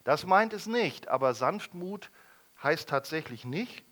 [0.03, 1.07] Das meint es nicht.
[1.07, 2.11] Aber Sanftmut
[2.61, 3.83] heißt tatsächlich nicht,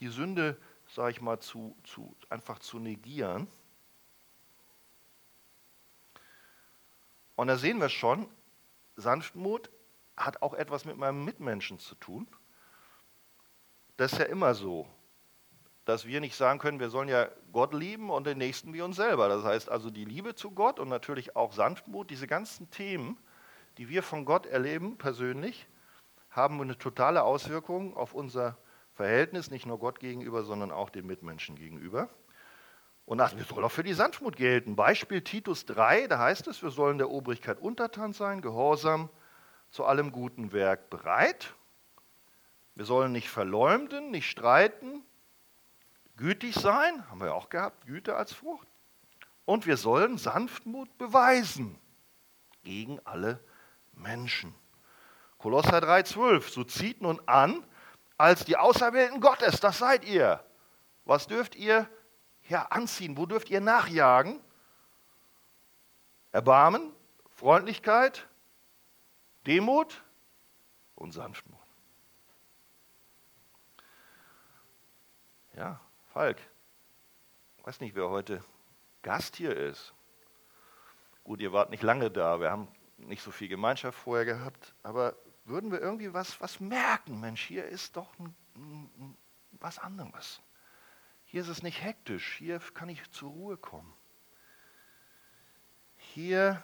[0.00, 3.48] die Sünde, sage ich mal, zu, zu, einfach zu negieren.
[7.34, 8.28] Und da sehen wir schon,
[8.96, 9.70] Sanftmut
[10.18, 12.26] hat auch etwas mit meinem Mitmenschen zu tun.
[13.96, 14.86] Das ist ja immer so,
[15.84, 18.96] dass wir nicht sagen können, wir sollen ja Gott lieben und den Nächsten wie uns
[18.96, 19.28] selber.
[19.28, 23.16] Das heißt also die Liebe zu Gott und natürlich auch Sanftmut, diese ganzen Themen,
[23.78, 25.66] die wir von Gott erleben persönlich,
[26.30, 28.58] haben eine totale Auswirkung auf unser
[28.92, 32.08] Verhältnis, nicht nur Gott gegenüber, sondern auch den Mitmenschen gegenüber.
[33.06, 34.76] Und das soll auch für die Sanftmut gelten.
[34.76, 39.08] Beispiel Titus 3, da heißt es, wir sollen der Obrigkeit untertan sein, gehorsam,
[39.70, 41.54] zu allem guten Werk bereit.
[42.74, 45.02] Wir sollen nicht verleumden, nicht streiten,
[46.16, 48.68] gütig sein, haben wir auch gehabt, Güte als Frucht.
[49.44, 51.78] Und wir sollen Sanftmut beweisen
[52.62, 53.40] gegen alle
[53.94, 54.54] Menschen.
[55.38, 57.64] Kolosser 3,12, so zieht nun an,
[58.16, 60.44] als die Auserwählten Gottes, das seid ihr.
[61.04, 61.88] Was dürft ihr
[62.48, 63.16] ja, anziehen?
[63.16, 64.40] Wo dürft ihr nachjagen?
[66.32, 66.92] Erbarmen,
[67.36, 68.26] Freundlichkeit,
[69.48, 70.04] Demut
[70.94, 71.58] und Sanftmut.
[75.56, 75.80] Ja,
[76.12, 76.36] Falk,
[77.56, 78.44] ich weiß nicht, wer heute
[79.00, 79.94] Gast hier ist.
[81.24, 85.16] Gut, ihr wart nicht lange da, wir haben nicht so viel Gemeinschaft vorher gehabt, aber
[85.46, 87.18] würden wir irgendwie was, was merken?
[87.18, 89.16] Mensch, hier ist doch ein, ein,
[89.52, 90.42] was anderes.
[91.24, 93.94] Hier ist es nicht hektisch, hier kann ich zur Ruhe kommen.
[95.96, 96.62] Hier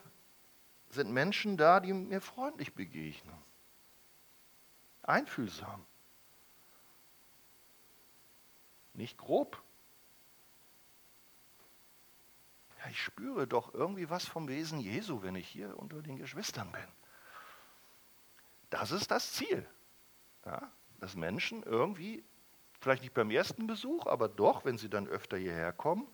[0.95, 3.37] sind Menschen da, die mir freundlich begegnen.
[5.03, 5.85] Einfühlsam.
[8.95, 9.63] nicht grob.
[12.79, 16.71] Ja, ich spüre doch irgendwie was vom Wesen Jesu, wenn ich hier unter den Geschwistern
[16.73, 16.87] bin.
[18.71, 19.67] Das ist das Ziel.
[20.45, 22.25] Ja, dass Menschen irgendwie,
[22.81, 26.07] vielleicht nicht beim ersten Besuch, aber doch, wenn sie dann öfter hierher kommen,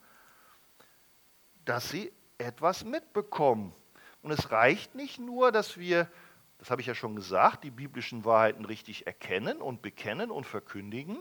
[1.64, 3.74] dass sie etwas mitbekommen.
[4.22, 6.10] Und es reicht nicht nur, dass wir,
[6.58, 11.18] das habe ich ja schon gesagt, die biblischen Wahrheiten richtig erkennen und bekennen und verkündigen,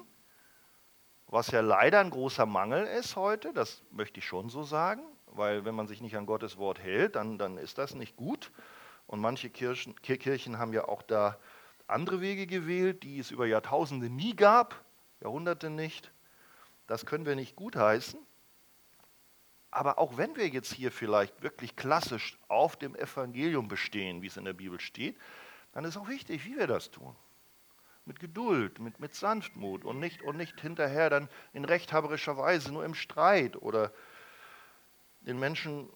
[1.28, 5.64] was ja leider ein großer Mangel ist heute, das möchte ich schon so sagen, weil
[5.64, 8.52] wenn man sich nicht an Gottes Wort hält, dann, dann ist das nicht gut.
[9.06, 11.38] Und manche Kirchen, Kirchen haben ja auch da
[11.88, 14.84] andere Wege gewählt, die es über Jahrtausende nie gab,
[15.22, 16.12] Jahrhunderte nicht.
[16.88, 18.20] Das können wir nicht gutheißen.
[19.72, 24.38] Aber auch wenn wir jetzt hier vielleicht wirklich klassisch auf dem Evangelium bestehen, wie es
[24.38, 25.18] in der Bibel steht,
[25.74, 27.16] dann ist auch wichtig, wie wir das tun.
[28.06, 32.84] Mit Geduld, mit, mit Sanftmut und nicht, und nicht hinterher dann in rechthaberischer Weise, nur
[32.84, 33.92] im Streit oder
[35.22, 35.88] den Menschen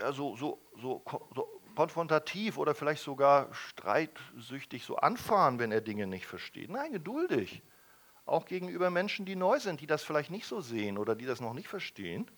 [0.00, 1.02] ja, so, so, so,
[1.34, 6.70] so konfrontativ oder vielleicht sogar streitsüchtig so anfahren, wenn er Dinge nicht versteht.
[6.70, 7.62] Nein, geduldig.
[8.26, 11.40] Auch gegenüber Menschen, die neu sind, die das vielleicht nicht so sehen oder die das
[11.40, 12.30] noch nicht verstehen.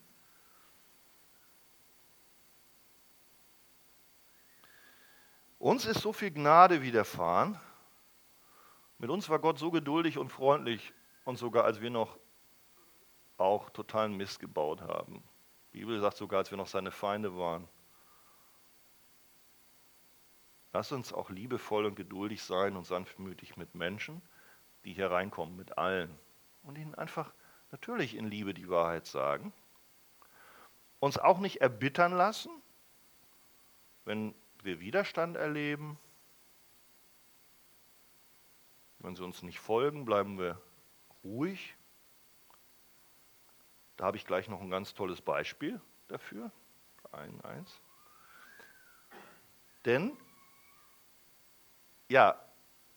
[5.63, 7.57] Uns ist so viel Gnade widerfahren.
[8.99, 10.93] Mit uns war Gott so geduldig und freundlich
[11.25, 12.19] und sogar als wir noch
[13.37, 15.23] auch totalen Mist gebaut haben.
[15.73, 17.69] Die Bibel sagt sogar, als wir noch seine Feinde waren.
[20.73, 24.21] Lass uns auch liebevoll und geduldig sein und sanftmütig mit Menschen,
[24.85, 26.19] die hier reinkommen, mit allen.
[26.65, 27.33] Und ihnen einfach
[27.71, 29.53] natürlich in Liebe die Wahrheit sagen.
[30.99, 32.51] Uns auch nicht erbittern lassen,
[34.05, 35.99] wenn wir Widerstand erleben.
[38.99, 40.61] Wenn sie uns nicht folgen, bleiben wir
[41.25, 41.77] ruhig.
[43.97, 46.51] Da habe ich gleich noch ein ganz tolles Beispiel dafür.
[47.11, 47.81] Ein, eins.
[49.85, 50.17] Denn,
[52.09, 52.41] ja,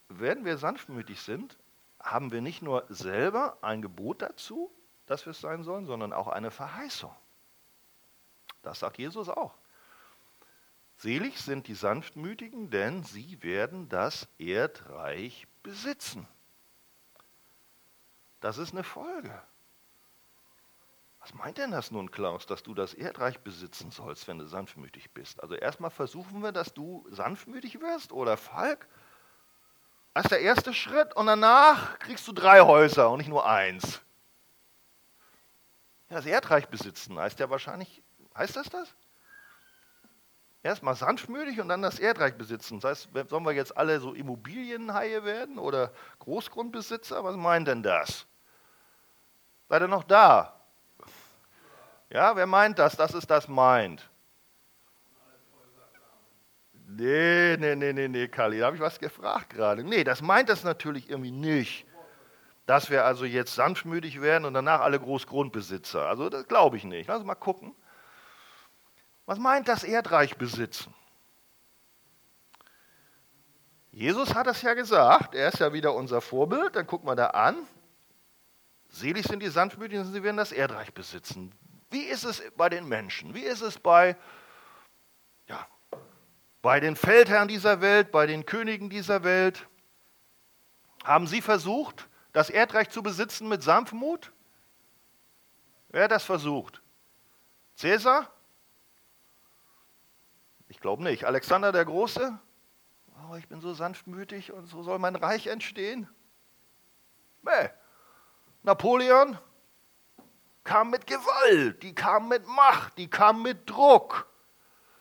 [0.10, 1.58] wenn wir sanftmütig sind,
[2.00, 4.72] haben wir nicht nur selber ein Gebot dazu,
[5.08, 7.16] dass wir es sein sollen, sondern auch eine Verheißung.
[8.62, 9.56] Das sagt Jesus auch.
[10.98, 16.28] Selig sind die Sanftmütigen, denn sie werden das Erdreich besitzen.
[18.40, 19.42] Das ist eine Folge.
[21.20, 25.12] Was meint denn das nun, Klaus, dass du das Erdreich besitzen sollst, wenn du sanftmütig
[25.12, 25.42] bist?
[25.42, 28.88] Also erstmal versuchen wir, dass du sanftmütig wirst oder Falk.
[30.14, 34.02] Das ist der erste Schritt und danach kriegst du drei Häuser und nicht nur eins.
[36.10, 38.04] Ja, das Erdreich besitzen heißt ja wahrscheinlich,
[38.38, 38.96] heißt das das?
[40.66, 42.80] Erstmal sanftmütig und dann das Erdreich besitzen.
[42.80, 47.24] Das heißt, sollen wir jetzt alle so Immobilienhaie werden oder Großgrundbesitzer?
[47.24, 48.26] Was meint denn das?
[49.70, 50.60] Seid ihr noch da?
[52.10, 54.10] Ja, wer meint das, dass es das meint?
[56.88, 59.84] Nee, nee, nee, nee, nee, Kali, da habe ich was gefragt gerade.
[59.84, 61.86] Nee, das meint das natürlich irgendwie nicht.
[62.66, 66.08] Dass wir also jetzt sanftmütig werden und danach alle Großgrundbesitzer.
[66.08, 67.08] Also das glaube ich nicht.
[67.08, 67.76] Lass uns mal gucken.
[69.26, 70.94] Was meint das Erdreich besitzen?
[73.92, 77.28] Jesus hat es ja gesagt, er ist ja wieder unser Vorbild, dann gucken wir da
[77.28, 77.56] an.
[78.90, 81.54] Selig sind die Sanftmütigen, sie werden das Erdreich besitzen.
[81.90, 83.34] Wie ist es bei den Menschen?
[83.34, 84.18] Wie ist es bei,
[85.48, 85.66] ja,
[86.62, 89.66] bei den Feldherren dieser Welt, bei den Königen dieser Welt?
[91.06, 94.34] Haben sie versucht, das Erdreich zu besitzen mit Sanftmut?
[95.88, 96.82] Wer hat das versucht?
[97.76, 98.35] Cäsar?
[100.86, 101.24] Glaube nicht.
[101.24, 102.38] Alexander der Große?
[103.28, 106.08] Oh, ich bin so sanftmütig und so soll mein Reich entstehen?
[107.42, 107.70] Nee.
[108.62, 109.36] Napoleon
[110.64, 114.28] kam mit Gewalt, die kam mit Macht, die kam mit Druck.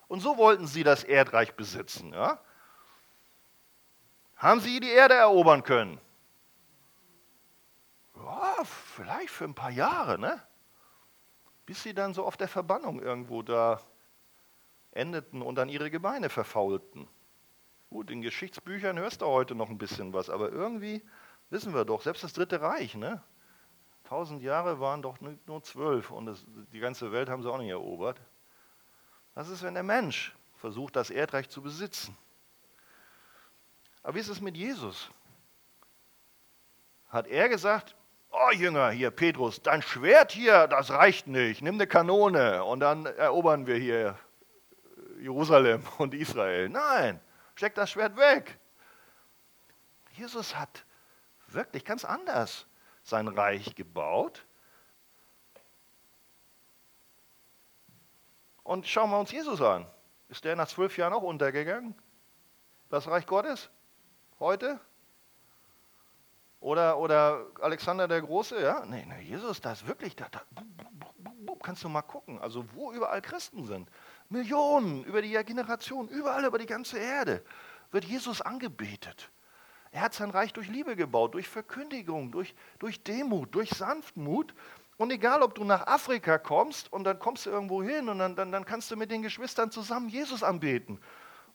[0.09, 2.15] Und so wollten sie das Erdreich besitzen.
[2.15, 2.39] Ja?
[4.37, 6.01] Haben sie die Erde erobern können?
[8.17, 10.43] Ja, vielleicht für ein paar Jahre, ne?
[11.67, 13.83] bis sie dann so auf der Verbannung irgendwo da
[14.95, 17.09] endeten und dann ihre Gebeine verfaulten.
[17.91, 21.03] Gut, in Geschichtsbüchern hörst du heute noch ein bisschen was, aber irgendwie
[21.51, 23.23] wissen wir doch, selbst das Dritte Reich, ne?
[24.05, 27.71] Tausend Jahre waren doch nur zwölf und das, die ganze Welt haben sie auch nicht
[27.71, 28.21] erobert.
[29.35, 32.17] Was ist, wenn der Mensch versucht, das Erdreich zu besitzen?
[34.03, 35.11] Aber wie ist es mit Jesus?
[37.09, 37.97] Hat er gesagt,
[38.31, 43.07] oh Jünger, hier Petrus, dein Schwert hier, das reicht nicht, nimm eine Kanone und dann
[43.07, 44.19] erobern wir hier
[45.25, 46.69] Jerusalem und Israel.
[46.69, 47.19] Nein,
[47.55, 48.59] steck das Schwert weg.
[50.13, 50.85] Jesus hat
[51.49, 52.67] wirklich ganz anders
[53.03, 54.45] sein Reich gebaut.
[58.63, 59.87] Und schauen wir uns Jesus an.
[60.29, 61.95] Ist der nach zwölf Jahren auch untergegangen?
[62.91, 63.71] Das Reich Gottes?
[64.39, 64.79] Heute?
[66.61, 68.61] Oder, oder Alexander der Große?
[68.63, 68.85] Ja?
[68.85, 70.43] Nee, nee Jesus, da ist wirklich, da, da,
[71.65, 73.89] kannst du mal gucken, also wo überall Christen sind.
[74.29, 77.45] Millionen über die Generation, überall über die ganze Erde
[77.91, 79.31] wird Jesus angebetet.
[79.93, 84.53] Er hat sein Reich durch Liebe gebaut, durch Verkündigung, durch, durch Demut, durch Sanftmut.
[84.97, 88.35] Und egal, ob du nach Afrika kommst und dann kommst du irgendwo hin und dann,
[88.35, 91.01] dann, dann kannst du mit den Geschwistern zusammen Jesus anbeten.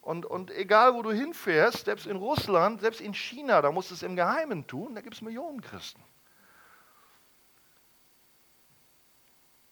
[0.02, 3.96] Und, und egal, wo du hinfährst, selbst in Russland, selbst in China, da musst du
[3.96, 6.02] es im Geheimen tun, da gibt es Millionen Christen.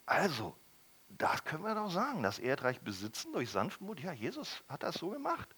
[0.06, 0.56] Also,
[1.18, 4.00] das können wir doch sagen, das Erdreich besitzen durch Sanftmut.
[4.00, 5.50] Ja, Jesus hat das so gemacht.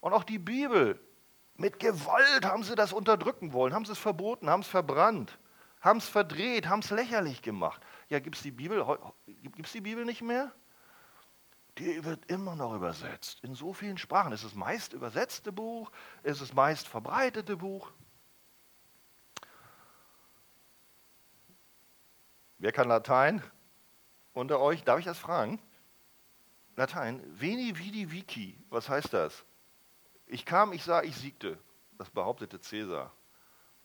[0.00, 1.00] Und auch die Bibel,
[1.56, 5.38] mit Gewalt haben sie das unterdrücken wollen, haben sie es verboten, haben es verbrannt,
[5.80, 7.82] haben es verdreht, haben es lächerlich gemacht.
[8.08, 8.84] Ja, gibt es die Bibel,
[9.26, 10.52] gibt's die Bibel nicht mehr?
[11.78, 14.32] Die wird immer noch übersetzt, in so vielen Sprachen.
[14.32, 15.90] Es ist das meist übersetzte Buch,
[16.22, 17.92] es ist das meist verbreitete Buch.
[22.58, 23.42] Wer kann Latein
[24.36, 24.84] unter euch?
[24.84, 25.58] Darf ich das fragen?
[26.76, 27.22] Latein.
[27.40, 28.58] Veni, vidi, vici.
[28.68, 29.44] Was heißt das?
[30.26, 31.58] Ich kam, ich sah, ich siegte.
[31.98, 33.12] Das behauptete Cäsar.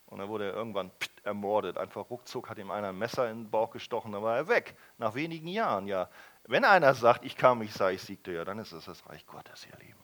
[0.08, 0.92] Und dann wurde er irgendwann
[1.24, 1.78] ermordet.
[1.78, 4.76] Einfach ruckzuck hat ihm einer ein Messer in den Bauch gestochen, dann war er weg.
[4.98, 6.10] Nach wenigen Jahren, ja.
[6.46, 9.26] Wenn einer sagt, ich kam, ich sah, ich siegte, ja, dann ist es das Reich
[9.26, 10.00] Gottes, ihr Lieben.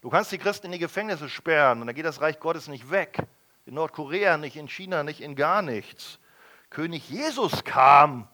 [0.00, 2.90] Du kannst die Christen in die Gefängnisse sperren und dann geht das Reich Gottes nicht
[2.90, 3.18] weg.
[3.66, 6.18] In Nordkorea nicht, in China nicht, in gar nichts.
[6.70, 8.28] König Jesus kam,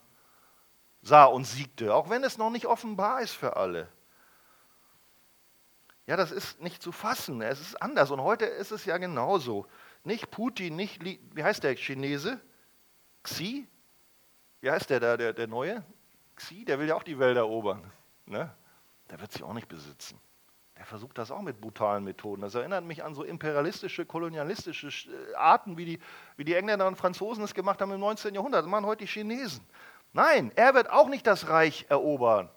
[1.04, 3.88] sah und siegte, auch wenn es noch nicht offenbar ist für alle.
[6.06, 9.66] Ja, das ist nicht zu fassen, es ist anders und heute ist es ja genauso.
[10.02, 12.40] Nicht Putin, nicht, wie heißt der Chinese?
[13.22, 13.66] Xi?
[14.60, 15.84] Wie heißt der da, der, der Neue?
[16.36, 17.90] Xi, der will ja auch die Welt erobern.
[18.26, 18.54] Ne?
[19.10, 20.18] Der wird sie auch nicht besitzen.
[20.76, 22.42] Der versucht das auch mit brutalen Methoden.
[22.42, 25.98] Das erinnert mich an so imperialistische, kolonialistische äh, Arten, wie die,
[26.36, 28.34] wie die Engländer und Franzosen es gemacht haben im 19.
[28.34, 28.64] Jahrhundert.
[28.64, 29.64] Das machen heute die Chinesen.
[30.14, 32.48] Nein, er wird auch nicht das Reich erobern.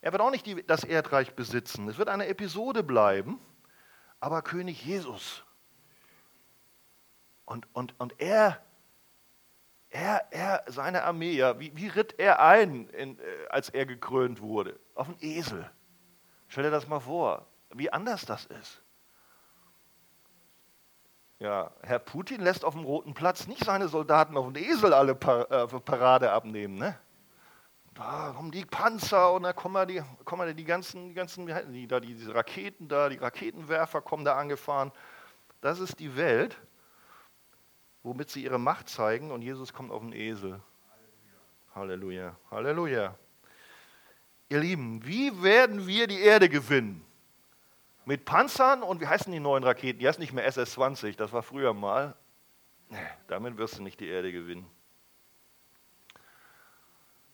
[0.00, 1.88] Er wird auch nicht die, das Erdreich besitzen.
[1.88, 3.40] Es wird eine Episode bleiben,
[4.20, 5.42] aber König Jesus.
[7.44, 8.62] Und, und, und er,
[9.90, 14.40] er, er, seine Armee, ja, wie, wie ritt er ein, in, äh, als er gekrönt
[14.40, 14.78] wurde?
[14.94, 15.68] Auf einen Esel.
[16.46, 18.80] Stell dir das mal vor, wie anders das ist.
[21.44, 25.14] Ja, Herr Putin lässt auf dem Roten Platz nicht seine Soldaten auf den Esel alle
[25.14, 26.76] Par äh, Parade abnehmen.
[26.76, 26.98] Ne?
[27.92, 32.00] Da kommen die Panzer und da kommen die, kommen die ganzen, die ganzen die, da,
[32.00, 34.90] diese Raketen da, die Raketenwerfer kommen da angefahren.
[35.60, 36.56] Das ist die Welt,
[38.02, 40.62] womit sie ihre Macht zeigen und Jesus kommt auf den Esel.
[41.74, 41.74] Halleluja.
[41.74, 42.36] Halleluja.
[42.50, 43.18] Halleluja.
[44.48, 47.04] Ihr Lieben, wie werden wir die Erde gewinnen?
[48.06, 49.98] Mit Panzern und wie heißen die neuen Raketen?
[49.98, 52.14] Die heißen nicht mehr SS-20, das war früher mal.
[53.28, 54.66] Damit wirst du nicht die Erde gewinnen.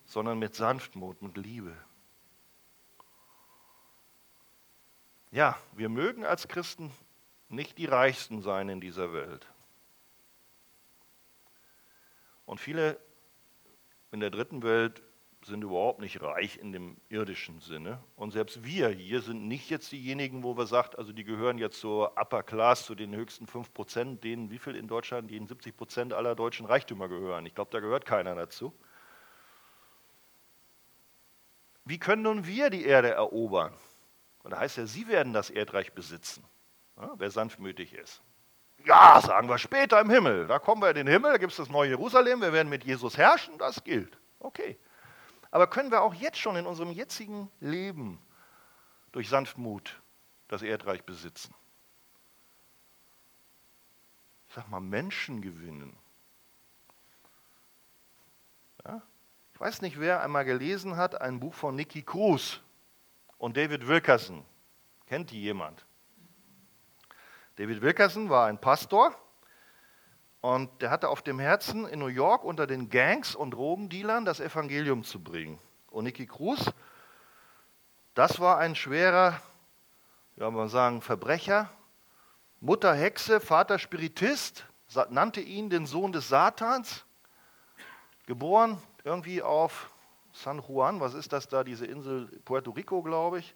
[0.06, 1.76] Sondern mit Sanftmut, mit Liebe.
[5.32, 6.92] Ja, wir mögen als Christen
[7.48, 9.46] nicht die Reichsten sein in dieser Welt.
[12.46, 12.98] Und viele
[14.12, 15.02] in der dritten Welt
[15.50, 18.02] sind überhaupt nicht reich in dem irdischen Sinne.
[18.16, 21.78] Und selbst wir hier sind nicht jetzt diejenigen, wo wir sagt, also die gehören jetzt
[21.80, 25.76] zur Upper Class, zu den höchsten 5 Prozent, denen wie viel in Deutschland, denen 70
[25.76, 27.44] Prozent aller deutschen Reichtümer gehören.
[27.44, 28.72] Ich glaube, da gehört keiner dazu.
[31.84, 33.74] Wie können nun wir die Erde erobern?
[34.42, 36.44] Und da heißt ja, sie werden das Erdreich besitzen,
[36.96, 38.22] ja, wer sanftmütig ist.
[38.86, 40.46] Ja, sagen wir später im Himmel.
[40.46, 42.84] Da kommen wir in den Himmel, da gibt es das neue Jerusalem, wir werden mit
[42.84, 44.16] Jesus herrschen, das gilt.
[44.38, 44.78] Okay.
[45.50, 48.20] Aber können wir auch jetzt schon in unserem jetzigen Leben
[49.12, 50.00] durch Sanftmut
[50.48, 51.54] das Erdreich besitzen?
[54.48, 55.96] Ich sag mal, Menschen gewinnen.
[58.84, 59.02] Ja?
[59.54, 62.60] Ich weiß nicht, wer einmal gelesen hat, ein Buch von Nicky Cruz
[63.38, 64.44] und David Wilkerson.
[65.06, 65.84] Kennt die jemand?
[67.56, 69.14] David Wilkerson war ein Pastor
[70.40, 74.40] und der hatte auf dem Herzen, in New York unter den Gangs und Drogendealern das
[74.40, 75.58] Evangelium zu bringen.
[75.90, 76.72] Und Nicky Cruz,
[78.14, 79.40] das war ein schwerer,
[80.36, 81.70] ja, man sagen, Verbrecher,
[82.60, 84.66] Mutter Hexe, Vater Spiritist,
[85.10, 87.04] nannte ihn den Sohn des Satans,
[88.26, 89.90] geboren irgendwie auf
[90.32, 93.54] San Juan, was ist das da, diese Insel Puerto Rico, glaube ich,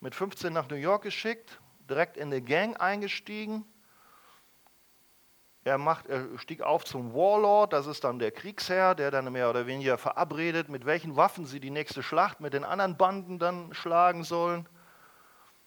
[0.00, 3.64] mit 15 nach New York geschickt, direkt in eine Gang eingestiegen,
[5.66, 9.50] er, macht, er stieg auf zum Warlord, das ist dann der Kriegsherr, der dann mehr
[9.50, 13.74] oder weniger verabredet, mit welchen Waffen sie die nächste Schlacht mit den anderen Banden dann
[13.74, 14.68] schlagen sollen.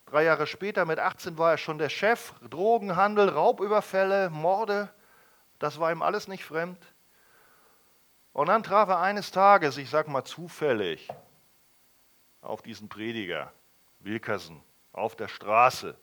[0.05, 2.33] Drei Jahre später, mit 18, war er schon der Chef.
[2.49, 4.89] Drogenhandel, Raubüberfälle, Morde,
[5.59, 6.79] das war ihm alles nicht fremd.
[8.31, 11.09] Und dann traf er eines Tages, ich sag mal zufällig,
[12.39, 13.51] auf diesen Prediger,
[13.99, 15.97] Wilkerson, auf der Straße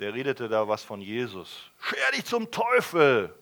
[0.00, 1.70] der redete da was von Jesus.
[1.78, 3.34] Scher dich zum Teufel,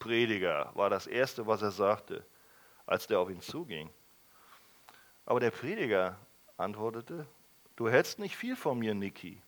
[0.00, 2.26] Prediger, war das Erste, was er sagte,
[2.84, 3.88] als der auf ihn zuging.
[5.24, 6.18] Aber der Prediger
[6.56, 7.26] antwortete,
[7.76, 9.40] du hältst nicht viel von mir, Niki,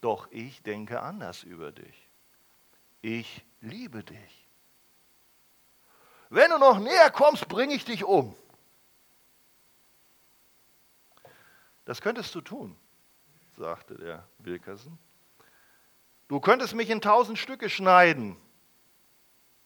[0.00, 2.08] doch ich denke anders über dich.
[3.02, 4.48] Ich liebe dich.
[6.28, 8.36] Wenn du noch näher kommst, bringe ich dich um.
[11.84, 12.76] Das könntest du tun,
[13.56, 14.98] sagte der Wilkerson.
[16.28, 18.36] Du könntest mich in tausend Stücke schneiden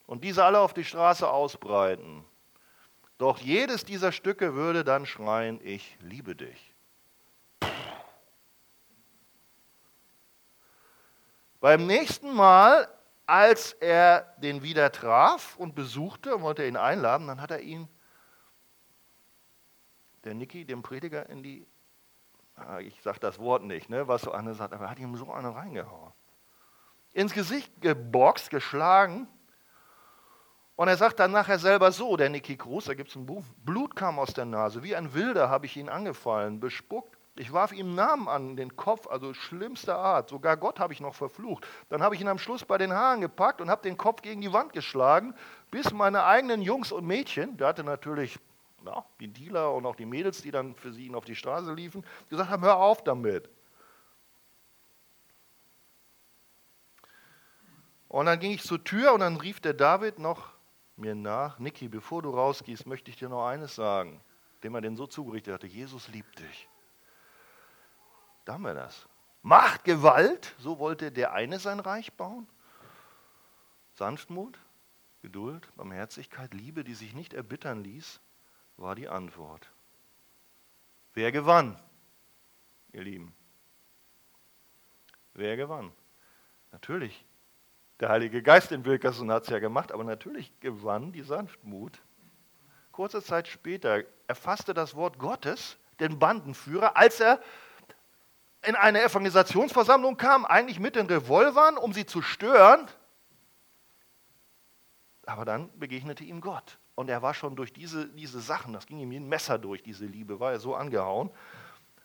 [0.07, 2.25] und diese alle auf die Straße ausbreiten.
[3.17, 6.75] Doch jedes dieser Stücke würde dann schreien, ich liebe dich.
[11.61, 12.89] Beim nächsten Mal,
[13.27, 17.89] als er den wieder traf und besuchte und wollte ihn einladen, dann hat er ihn,
[20.25, 21.67] der Niki, dem Prediger, in die,
[22.57, 25.17] ah, ich sage das Wort nicht, ne, was so eine sagt, aber er hat ihm
[25.17, 26.13] so eine reingehauen
[27.13, 29.29] ins Gesicht geboxt, geschlagen.
[30.77, 33.45] Und er sagt dann nachher selber so, der Niki Cruz, da gibt es ein Buch,
[33.65, 37.19] Blut kam aus der Nase, wie ein Wilder habe ich ihn angefallen, bespuckt.
[37.37, 40.29] Ich warf ihm Namen an den Kopf, also schlimmster Art.
[40.29, 41.67] Sogar Gott habe ich noch verflucht.
[41.89, 44.41] Dann habe ich ihn am Schluss bei den Haaren gepackt und habe den Kopf gegen
[44.41, 45.35] die Wand geschlagen,
[45.71, 48.39] bis meine eigenen Jungs und Mädchen, der hatte natürlich
[48.83, 52.05] na, die Dealer und auch die Mädels, die dann für sie auf die Straße liefen,
[52.29, 53.49] gesagt haben, hör auf damit.
[58.11, 60.53] Und dann ging ich zur Tür und dann rief der David noch
[60.97, 64.21] mir nach, Niki, bevor du rausgehst, möchte ich dir noch eines sagen,
[64.65, 66.69] dem er den so zugerichtet hatte, Jesus liebt dich.
[68.45, 69.09] Da haben wir das.
[69.43, 72.49] Macht Gewalt, so wollte der eine sein Reich bauen.
[73.95, 74.59] Sanftmut,
[75.23, 78.21] Geduld, Barmherzigkeit, Liebe, die sich nicht erbittern ließ,
[78.77, 79.71] war die Antwort.
[81.15, 81.81] Wer gewann,
[82.91, 83.33] ihr Lieben?
[85.33, 85.93] Wer gewann?
[86.73, 87.25] Natürlich
[88.01, 92.01] der Heilige Geist in Wilkerson hat es ja gemacht, aber natürlich gewann die Sanftmut.
[92.93, 97.41] Kurze Zeit später erfasste das Wort Gottes den Bandenführer, als er
[98.67, 102.87] in eine Evangelisationsversammlung kam, eigentlich mit den Revolvern, um sie zu stören.
[105.27, 106.79] Aber dann begegnete ihm Gott.
[106.95, 109.83] Und er war schon durch diese, diese Sachen, das ging ihm wie ein Messer durch,
[109.83, 111.31] diese Liebe, war er so angehauen.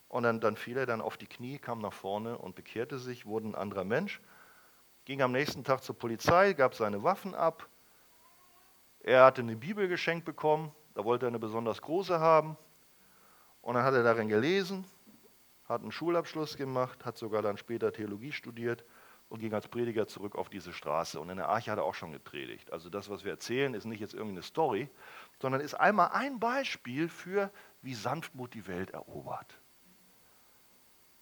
[0.08, 3.26] Und dann, dann fiel er dann auf die Knie, kam nach vorne und bekehrte sich,
[3.26, 4.22] wurde ein anderer Mensch
[5.06, 7.70] ging am nächsten Tag zur Polizei, gab seine Waffen ab.
[9.02, 12.58] Er hatte eine Bibel geschenkt bekommen, da wollte er eine besonders große haben.
[13.62, 14.86] Und dann hat er darin gelesen,
[15.66, 18.84] hat einen Schulabschluss gemacht, hat sogar dann später Theologie studiert
[19.30, 21.20] und ging als Prediger zurück auf diese Straße.
[21.20, 22.74] Und in der Arche hat er auch schon gepredigt.
[22.74, 24.90] Also das, was wir erzählen, ist nicht jetzt irgendeine Story,
[25.40, 27.52] sondern ist einmal ein Beispiel für,
[27.82, 29.60] wie Sanftmut die Welt erobert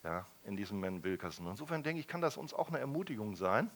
[0.03, 1.47] ja, in diesem Man Wilkerson.
[1.47, 3.71] Insofern denke ich, kann das uns auch eine Ermutigung sein,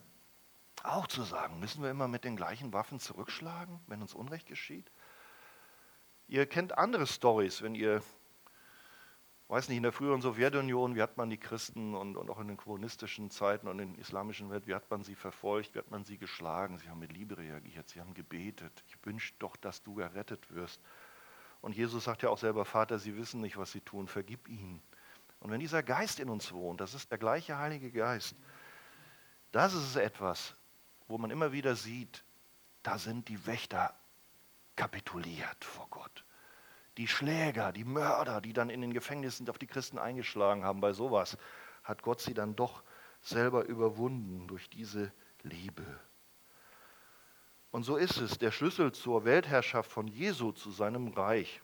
[0.84, 4.92] auch zu sagen, müssen wir immer mit den gleichen Waffen zurückschlagen, wenn uns Unrecht geschieht?
[6.28, 8.04] Ihr kennt andere Stories, wenn ihr,
[9.48, 12.50] weiß nicht, in der früheren Sowjetunion, wie hat man die Christen und, und auch in
[12.50, 15.90] den kommunistischen Zeiten und in der islamischen Welt, wie hat man sie verfolgt, wie hat
[15.90, 16.78] man sie geschlagen?
[16.78, 18.84] Sie haben mit Liebe reagiert, sie haben gebetet.
[18.88, 20.82] Ich wünsche doch, dass du gerettet wirst.
[21.62, 24.84] Und Jesus sagt ja auch selber, Vater, sie wissen nicht, was sie tun, vergib ihnen
[25.40, 28.36] und wenn dieser Geist in uns wohnt, das ist der gleiche Heilige Geist,
[29.52, 30.56] das ist etwas,
[31.08, 32.24] wo man immer wieder sieht,
[32.84, 33.94] da sind die Wächter
[34.76, 36.26] kapituliert vor Gott.
[36.98, 40.94] Die Schläger, die Mörder, die dann in den Gefängnissen auf die Christen eingeschlagen haben, bei
[40.94, 41.38] sowas
[41.84, 42.84] hat Gott sie dann doch
[43.22, 45.12] selber überwunden durch diese
[45.44, 45.86] Liebe.
[47.72, 51.62] Und so ist es, der Schlüssel zur Weltherrschaft von Jesu zu seinem Reich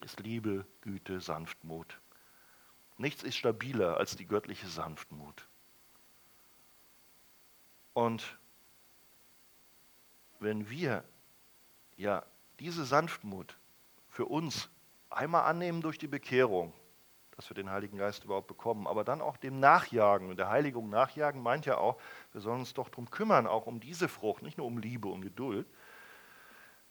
[0.00, 2.00] ist Liebe, Güte, Sanftmut.
[2.96, 5.48] Nichts ist stabiler als die göttliche Sanftmut.
[7.92, 8.38] Und
[10.40, 11.04] wenn wir
[11.96, 12.24] ja
[12.60, 13.56] diese Sanftmut
[14.08, 14.68] für uns
[15.10, 16.72] einmal annehmen durch die Bekehrung,
[17.36, 20.88] dass wir den Heiligen Geist überhaupt bekommen, aber dann auch dem Nachjagen und der Heiligung
[20.88, 22.00] nachjagen meint ja auch,
[22.32, 25.22] wir sollen uns doch darum kümmern, auch um diese Frucht, nicht nur um Liebe und
[25.22, 25.66] Geduld,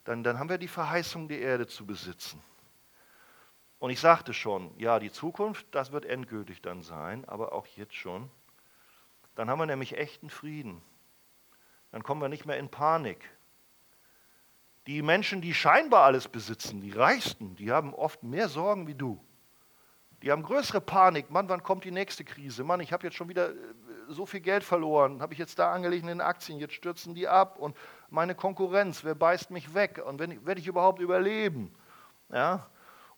[0.03, 2.41] dann, dann haben wir die Verheißung, die Erde zu besitzen.
[3.83, 7.95] Und ich sagte schon, ja, die Zukunft, das wird endgültig dann sein, aber auch jetzt
[7.95, 8.31] schon.
[9.35, 10.81] Dann haben wir nämlich echten Frieden.
[11.91, 13.29] dann kommen wir nicht mehr in Panik.
[14.87, 19.21] Die Menschen, die scheinbar alles besitzen, die Reichsten, die haben oft mehr Sorgen wie du.
[20.21, 21.29] Die haben größere Panik.
[21.29, 22.63] Mann, wann kommt die nächste Krise?
[22.63, 23.55] Mann, ich habe jetzt schon wieder äh,
[24.07, 25.21] so viel Geld verloren.
[25.21, 26.57] Habe ich jetzt da angelegt in den Aktien?
[26.57, 27.59] Jetzt stürzen die ab.
[27.59, 27.75] Und
[28.09, 30.01] meine Konkurrenz, wer beißt mich weg?
[30.05, 31.75] Und werde ich überhaupt überleben?
[32.31, 32.69] Ja?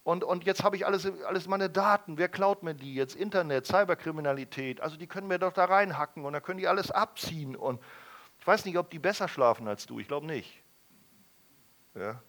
[0.05, 2.19] Und, und jetzt habe ich alles, alles meine Daten.
[2.19, 2.93] Wer klaut mir die?
[2.93, 4.79] Jetzt Internet, Cyberkriminalität.
[4.79, 7.55] Also die können mir doch da reinhacken und dann können die alles abziehen.
[7.55, 7.81] Und
[8.37, 9.99] ich weiß nicht, ob die besser schlafen als du.
[9.99, 10.61] Ich glaube nicht.
[11.95, 12.21] Ja?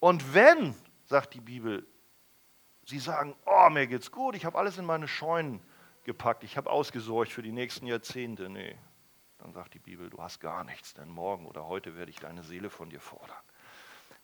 [0.00, 0.74] Und wenn,
[1.06, 1.86] sagt die Bibel,
[2.84, 5.62] sie sagen, oh, mir geht's gut, ich habe alles in meine Scheunen
[6.04, 8.50] gepackt, ich habe ausgesorgt für die nächsten Jahrzehnte.
[8.50, 8.76] Nee,
[9.38, 12.42] dann sagt die Bibel, du hast gar nichts, denn morgen oder heute werde ich deine
[12.42, 13.34] Seele von dir fordern.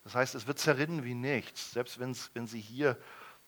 [0.09, 2.97] Das heißt, es wird zerrinnen wie nichts, selbst wenn sie hier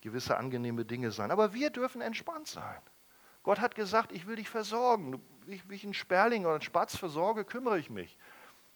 [0.02, 1.32] gewisse angenehme Dinge sein.
[1.32, 2.82] Aber wir dürfen entspannt sein.
[3.44, 5.20] Gott hat gesagt, ich will dich versorgen.
[5.46, 8.18] Wie, wie ich einen Sperling oder einen Spatz versorge, kümmere ich mich.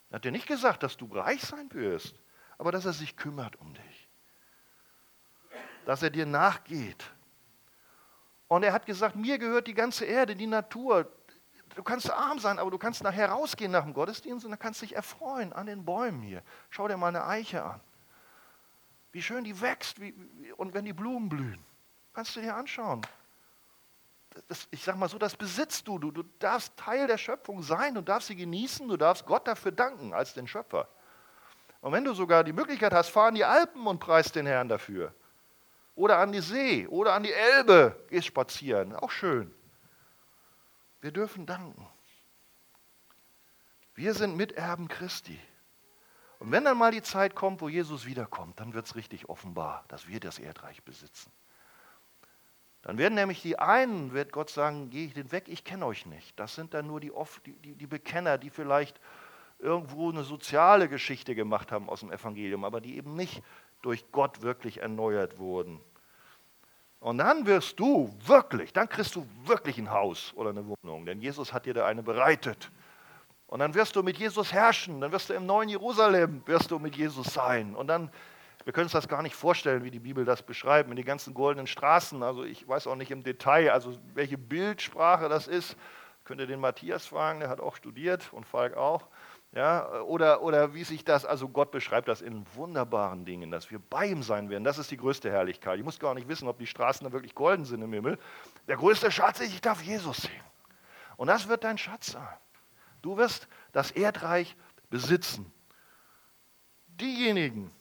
[0.09, 2.15] Er hat dir nicht gesagt, dass du reich sein wirst
[2.57, 4.09] aber dass er sich kümmert um dich.
[5.85, 7.03] Dass er dir nachgeht.
[8.47, 11.11] Und er hat gesagt, mir gehört die ganze Erde, die Natur.
[11.75, 14.81] Du kannst arm sein, aber du kannst nachher rausgehen nach dem Gottesdienst und dann kannst
[14.81, 16.41] dich erfreuen an den Bäumen hier.
[16.69, 17.81] Schau dir mal eine Eiche an.
[19.11, 20.13] Wie schön die wächst wie,
[20.57, 21.63] und wenn die Blumen blühen.
[22.13, 23.01] Kannst du dir anschauen.
[24.47, 25.99] Das, ich sage mal so, das besitzt du.
[25.99, 26.11] du.
[26.11, 30.13] Du darfst Teil der Schöpfung sein, du darfst sie genießen, du darfst Gott dafür danken
[30.13, 30.87] als den Schöpfer.
[31.81, 34.69] Und wenn du sogar die Möglichkeit hast, fahr in die Alpen und preist den Herrn
[34.69, 35.13] dafür.
[35.93, 39.53] Oder an die See oder an die Elbe, gehst spazieren, auch schön.
[41.05, 41.85] Wir dürfen danken.
[43.93, 45.39] Wir sind Miterben Christi.
[46.39, 49.85] Und wenn dann mal die Zeit kommt, wo Jesus wiederkommt, dann wird es richtig offenbar,
[49.87, 51.31] dass wir das Erdreich besitzen.
[52.81, 56.07] Dann werden nämlich die einen, wird Gott sagen, gehe ich den weg, ich kenne euch
[56.07, 56.39] nicht.
[56.39, 57.11] Das sind dann nur die,
[57.45, 58.99] die, die Bekenner, die vielleicht
[59.59, 63.43] irgendwo eine soziale Geschichte gemacht haben aus dem Evangelium, aber die eben nicht
[63.83, 65.79] durch Gott wirklich erneuert wurden.
[67.05, 71.21] Und dann wirst du wirklich, dann kriegst du wirklich ein Haus oder eine Wohnung, denn
[71.21, 72.71] Jesus hat dir da eine bereitet.
[73.45, 76.79] Und dann wirst du mit Jesus herrschen, dann wirst du im neuen Jerusalem, wirst du
[76.79, 77.75] mit Jesus sein.
[77.75, 78.09] Und dann,
[78.63, 81.35] wir können uns das gar nicht vorstellen, wie die Bibel das beschreibt, mit den ganzen
[81.35, 82.23] goldenen Straßen.
[82.23, 85.77] Also ich weiß auch nicht im Detail, also welche Bildsprache das ist.
[86.23, 89.05] Könnt ihr den Matthias fragen, der hat auch studiert und Falk auch.
[89.55, 93.79] Ja, oder, oder wie sich das, also Gott beschreibt das in wunderbaren Dingen, dass wir
[93.79, 94.65] bei ihm sein werden.
[94.65, 95.79] Das ist die größte Herrlichkeit.
[95.79, 98.19] Ich muss gar nicht wissen, ob die Straßen da wirklich golden sind im Himmel.
[98.67, 100.43] Der größte Schatz ist, ich darf Jesus sehen.
[101.15, 102.37] Und das wird dein Schatz sein.
[103.01, 104.57] Du wirst das Erdreich
[104.89, 105.49] besitzen.
[106.87, 107.71] Diejenigen,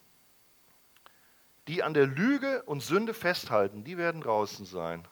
[1.66, 5.08] die an der Lüge und Sünde festhalten, die werden draußen sein.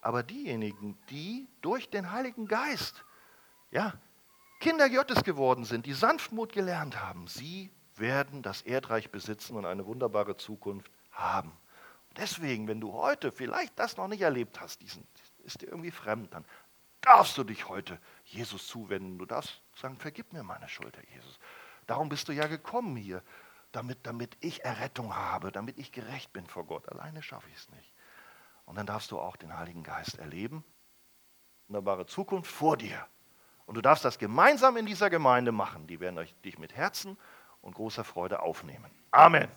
[0.00, 3.04] Aber diejenigen, die durch den Heiligen Geist,
[3.70, 3.92] ja,
[4.60, 9.86] Kinder Gottes geworden sind, die Sanftmut gelernt haben, sie werden das Erdreich besitzen und eine
[9.86, 11.52] wunderbare Zukunft haben.
[12.16, 15.06] Deswegen, wenn du heute vielleicht das noch nicht erlebt hast, diesen,
[15.44, 16.44] ist dir irgendwie fremd, dann
[17.00, 19.18] darfst du dich heute Jesus zuwenden.
[19.18, 21.38] Du darfst sagen, vergib mir meine Schuld, Herr Jesus.
[21.86, 23.22] Darum bist du ja gekommen hier,
[23.72, 26.88] damit, damit ich Errettung habe, damit ich gerecht bin vor Gott.
[26.88, 27.92] Alleine schaffe ich es nicht.
[28.64, 30.64] Und dann darfst du auch den Heiligen Geist erleben.
[31.66, 33.06] Wunderbare Zukunft vor dir.
[33.66, 35.86] Und du darfst das gemeinsam in dieser Gemeinde machen.
[35.86, 37.16] Die werden euch, dich mit Herzen
[37.62, 38.90] und großer Freude aufnehmen.
[39.10, 39.48] Amen.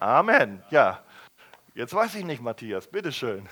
[0.00, 0.30] Amen.
[0.30, 0.64] Amen.
[0.70, 1.04] Ja.
[1.74, 2.86] Jetzt weiß ich nicht, Matthias.
[2.86, 3.48] Bitteschön.